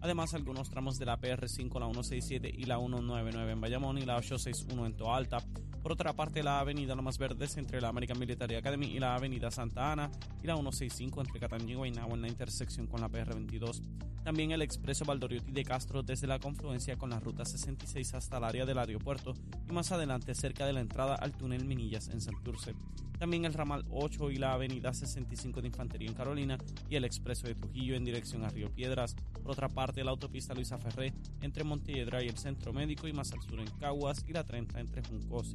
Además, 0.00 0.32
algunos 0.34 0.70
tramos 0.70 0.96
de 0.96 1.06
la 1.06 1.18
PR5, 1.18 1.80
la 1.80 1.86
167 1.86 2.52
y 2.56 2.66
la 2.66 2.78
199 2.78 3.50
en 3.50 3.60
Bayamón 3.60 3.98
y 3.98 4.02
la 4.02 4.16
861 4.16 4.86
en 4.86 4.96
Toa 4.96 5.16
Alta. 5.16 5.38
Por 5.82 5.92
otra 5.92 6.12
parte, 6.12 6.42
la 6.42 6.60
avenida 6.60 6.94
Lomas 6.94 7.18
Verdes 7.18 7.56
entre 7.56 7.80
la 7.80 7.88
American 7.88 8.18
Military 8.18 8.56
Academy 8.56 8.86
y 8.86 8.98
la 8.98 9.14
avenida 9.14 9.50
Santa 9.50 9.92
Ana 9.92 10.10
y 10.42 10.46
la 10.46 10.54
165 10.54 11.20
entre 11.20 11.40
Cataño 11.40 11.70
y 11.70 11.74
Guaynabo 11.74 12.14
en 12.14 12.22
la 12.22 12.28
intersección 12.28 12.86
con 12.86 13.00
la 13.00 13.08
PR22. 13.08 13.82
También 14.24 14.50
el 14.50 14.62
expreso 14.62 15.04
Valdoriotti 15.04 15.52
de 15.52 15.64
Castro 15.64 16.02
desde 16.02 16.26
la 16.26 16.38
confluencia 16.38 16.96
con 16.96 17.10
la 17.10 17.20
ruta 17.20 17.44
66 17.44 18.14
hasta 18.14 18.38
el 18.38 18.44
área 18.44 18.66
del 18.66 18.78
aeropuerto 18.78 19.34
y 19.68 19.72
más 19.72 19.90
adelante 19.92 20.34
cerca 20.34 20.66
de 20.66 20.72
la 20.72 20.80
entrada 20.80 21.14
al 21.14 21.32
túnel 21.32 21.64
Minillas 21.64 22.08
en 22.08 22.20
Santurce. 22.20 22.74
También 23.18 23.44
el 23.44 23.54
ramal 23.54 23.84
8 23.90 24.30
y 24.30 24.36
la 24.36 24.52
avenida 24.52 24.94
65 24.94 25.60
de 25.60 25.66
Infantería 25.66 26.08
en 26.08 26.14
Carolina 26.14 26.56
y 26.88 26.94
el 26.94 27.04
expreso 27.04 27.48
de 27.48 27.56
Trujillo 27.56 27.96
en 27.96 28.04
dirección 28.04 28.44
a 28.44 28.48
Río 28.48 28.70
Piedras. 28.72 29.16
Por 29.42 29.50
otra 29.50 29.68
parte, 29.68 30.04
la 30.04 30.12
autopista 30.12 30.54
Luisa 30.54 30.78
Ferré 30.78 31.12
entre 31.40 31.64
Montelledra 31.64 32.22
y 32.22 32.28
el 32.28 32.38
Centro 32.38 32.72
Médico 32.72 33.08
y 33.08 33.12
más 33.12 33.32
al 33.32 33.42
sur 33.42 33.58
en 33.58 33.70
Caguas 33.80 34.24
y 34.28 34.32
la 34.32 34.44
30 34.44 34.78
entre 34.78 35.02
Juncos 35.02 35.52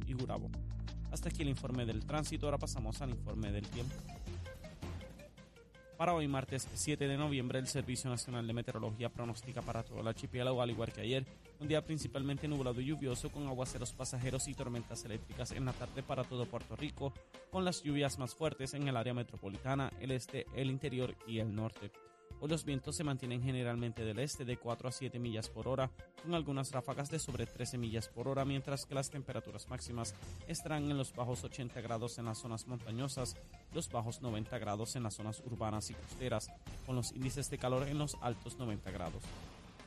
Hasta 1.10 1.28
aquí 1.28 1.42
el 1.42 1.48
informe 1.48 1.86
del 1.86 2.04
tránsito, 2.04 2.46
ahora 2.46 2.58
pasamos 2.58 3.00
al 3.00 3.10
informe 3.10 3.52
del 3.52 3.66
tiempo. 3.68 3.94
Para 5.96 6.12
hoy, 6.12 6.26
martes 6.26 6.68
7 6.74 7.06
de 7.06 7.16
noviembre, 7.16 7.60
el 7.60 7.68
Servicio 7.68 8.10
Nacional 8.10 8.46
de 8.46 8.52
Meteorología 8.52 9.08
pronostica 9.08 9.62
para 9.62 9.84
todo 9.84 10.00
el 10.00 10.08
archipiélago, 10.08 10.60
al 10.60 10.70
igual 10.70 10.92
que 10.92 11.02
ayer, 11.02 11.24
un 11.60 11.68
día 11.68 11.84
principalmente 11.84 12.48
nublado 12.48 12.80
y 12.80 12.86
lluvioso 12.86 13.30
con 13.30 13.46
aguaceros 13.46 13.92
pasajeros 13.92 14.48
y 14.48 14.54
tormentas 14.54 15.04
eléctricas 15.04 15.52
en 15.52 15.64
la 15.64 15.72
tarde 15.72 16.02
para 16.02 16.24
todo 16.24 16.46
Puerto 16.46 16.74
Rico, 16.74 17.12
con 17.50 17.64
las 17.64 17.84
lluvias 17.84 18.18
más 18.18 18.34
fuertes 18.34 18.74
en 18.74 18.88
el 18.88 18.96
área 18.96 19.14
metropolitana, 19.14 19.92
el 20.00 20.10
este, 20.10 20.46
el 20.56 20.68
interior 20.68 21.14
y 21.28 21.38
el 21.38 21.54
norte. 21.54 21.92
Hoy 22.40 22.48
los 22.48 22.64
vientos 22.64 22.96
se 22.96 23.04
mantienen 23.04 23.42
generalmente 23.42 24.04
del 24.04 24.18
este 24.18 24.44
de 24.44 24.56
4 24.56 24.88
a 24.88 24.92
7 24.92 25.18
millas 25.18 25.48
por 25.48 25.66
hora, 25.68 25.90
con 26.22 26.34
algunas 26.34 26.72
ráfagas 26.72 27.10
de 27.10 27.18
sobre 27.18 27.46
13 27.46 27.78
millas 27.78 28.08
por 28.08 28.28
hora, 28.28 28.44
mientras 28.44 28.84
que 28.84 28.94
las 28.94 29.10
temperaturas 29.10 29.68
máximas 29.68 30.14
estarán 30.46 30.90
en 30.90 30.98
los 30.98 31.14
bajos 31.14 31.42
80 31.44 31.80
grados 31.80 32.18
en 32.18 32.26
las 32.26 32.38
zonas 32.38 32.66
montañosas, 32.66 33.36
los 33.72 33.88
bajos 33.88 34.20
90 34.20 34.58
grados 34.58 34.96
en 34.96 35.04
las 35.04 35.14
zonas 35.14 35.42
urbanas 35.46 35.90
y 35.90 35.94
costeras, 35.94 36.50
con 36.84 36.96
los 36.96 37.12
índices 37.12 37.48
de 37.50 37.58
calor 37.58 37.88
en 37.88 37.98
los 37.98 38.16
altos 38.20 38.58
90 38.58 38.90
grados. 38.90 39.22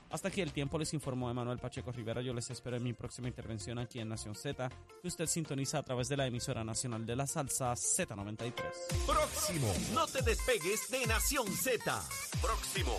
Hasta 0.09 0.29
aquí 0.29 0.41
el 0.41 0.53
tiempo, 0.53 0.77
les 0.77 0.93
informó 0.93 1.29
Emanuel 1.29 1.59
Pacheco 1.59 1.91
Rivera. 1.91 2.21
Yo 2.21 2.33
les 2.33 2.49
espero 2.49 2.77
en 2.77 2.83
mi 2.83 2.93
próxima 2.93 3.27
intervención 3.27 3.77
aquí 3.79 3.99
en 3.99 4.09
Nación 4.09 4.35
Z, 4.35 4.69
que 5.01 5.07
usted 5.07 5.27
sintoniza 5.27 5.79
a 5.79 5.83
través 5.83 6.07
de 6.09 6.17
la 6.17 6.27
emisora 6.27 6.63
nacional 6.63 7.05
de 7.05 7.15
la 7.15 7.27
salsa 7.27 7.73
Z93. 7.73 8.53
Próximo, 9.05 9.73
no 9.93 10.07
te 10.07 10.21
despegues 10.21 10.89
de 10.89 11.05
Nación 11.07 11.47
Z. 11.47 12.03
Próximo. 12.41 12.97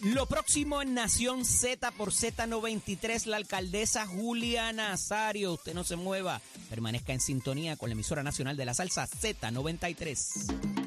Lo 0.00 0.26
próximo 0.26 0.82
en 0.82 0.94
Nación 0.94 1.44
Z 1.44 1.90
por 1.92 2.10
Z93, 2.10 3.26
la 3.26 3.36
alcaldesa 3.36 4.06
Julia 4.06 4.72
Nazario. 4.72 5.54
Usted 5.54 5.74
no 5.74 5.84
se 5.84 5.96
mueva, 5.96 6.40
permanezca 6.70 7.12
en 7.12 7.20
sintonía 7.20 7.76
con 7.76 7.88
la 7.88 7.94
emisora 7.94 8.22
nacional 8.22 8.56
de 8.56 8.64
la 8.64 8.74
salsa 8.74 9.06
Z93. 9.06 10.77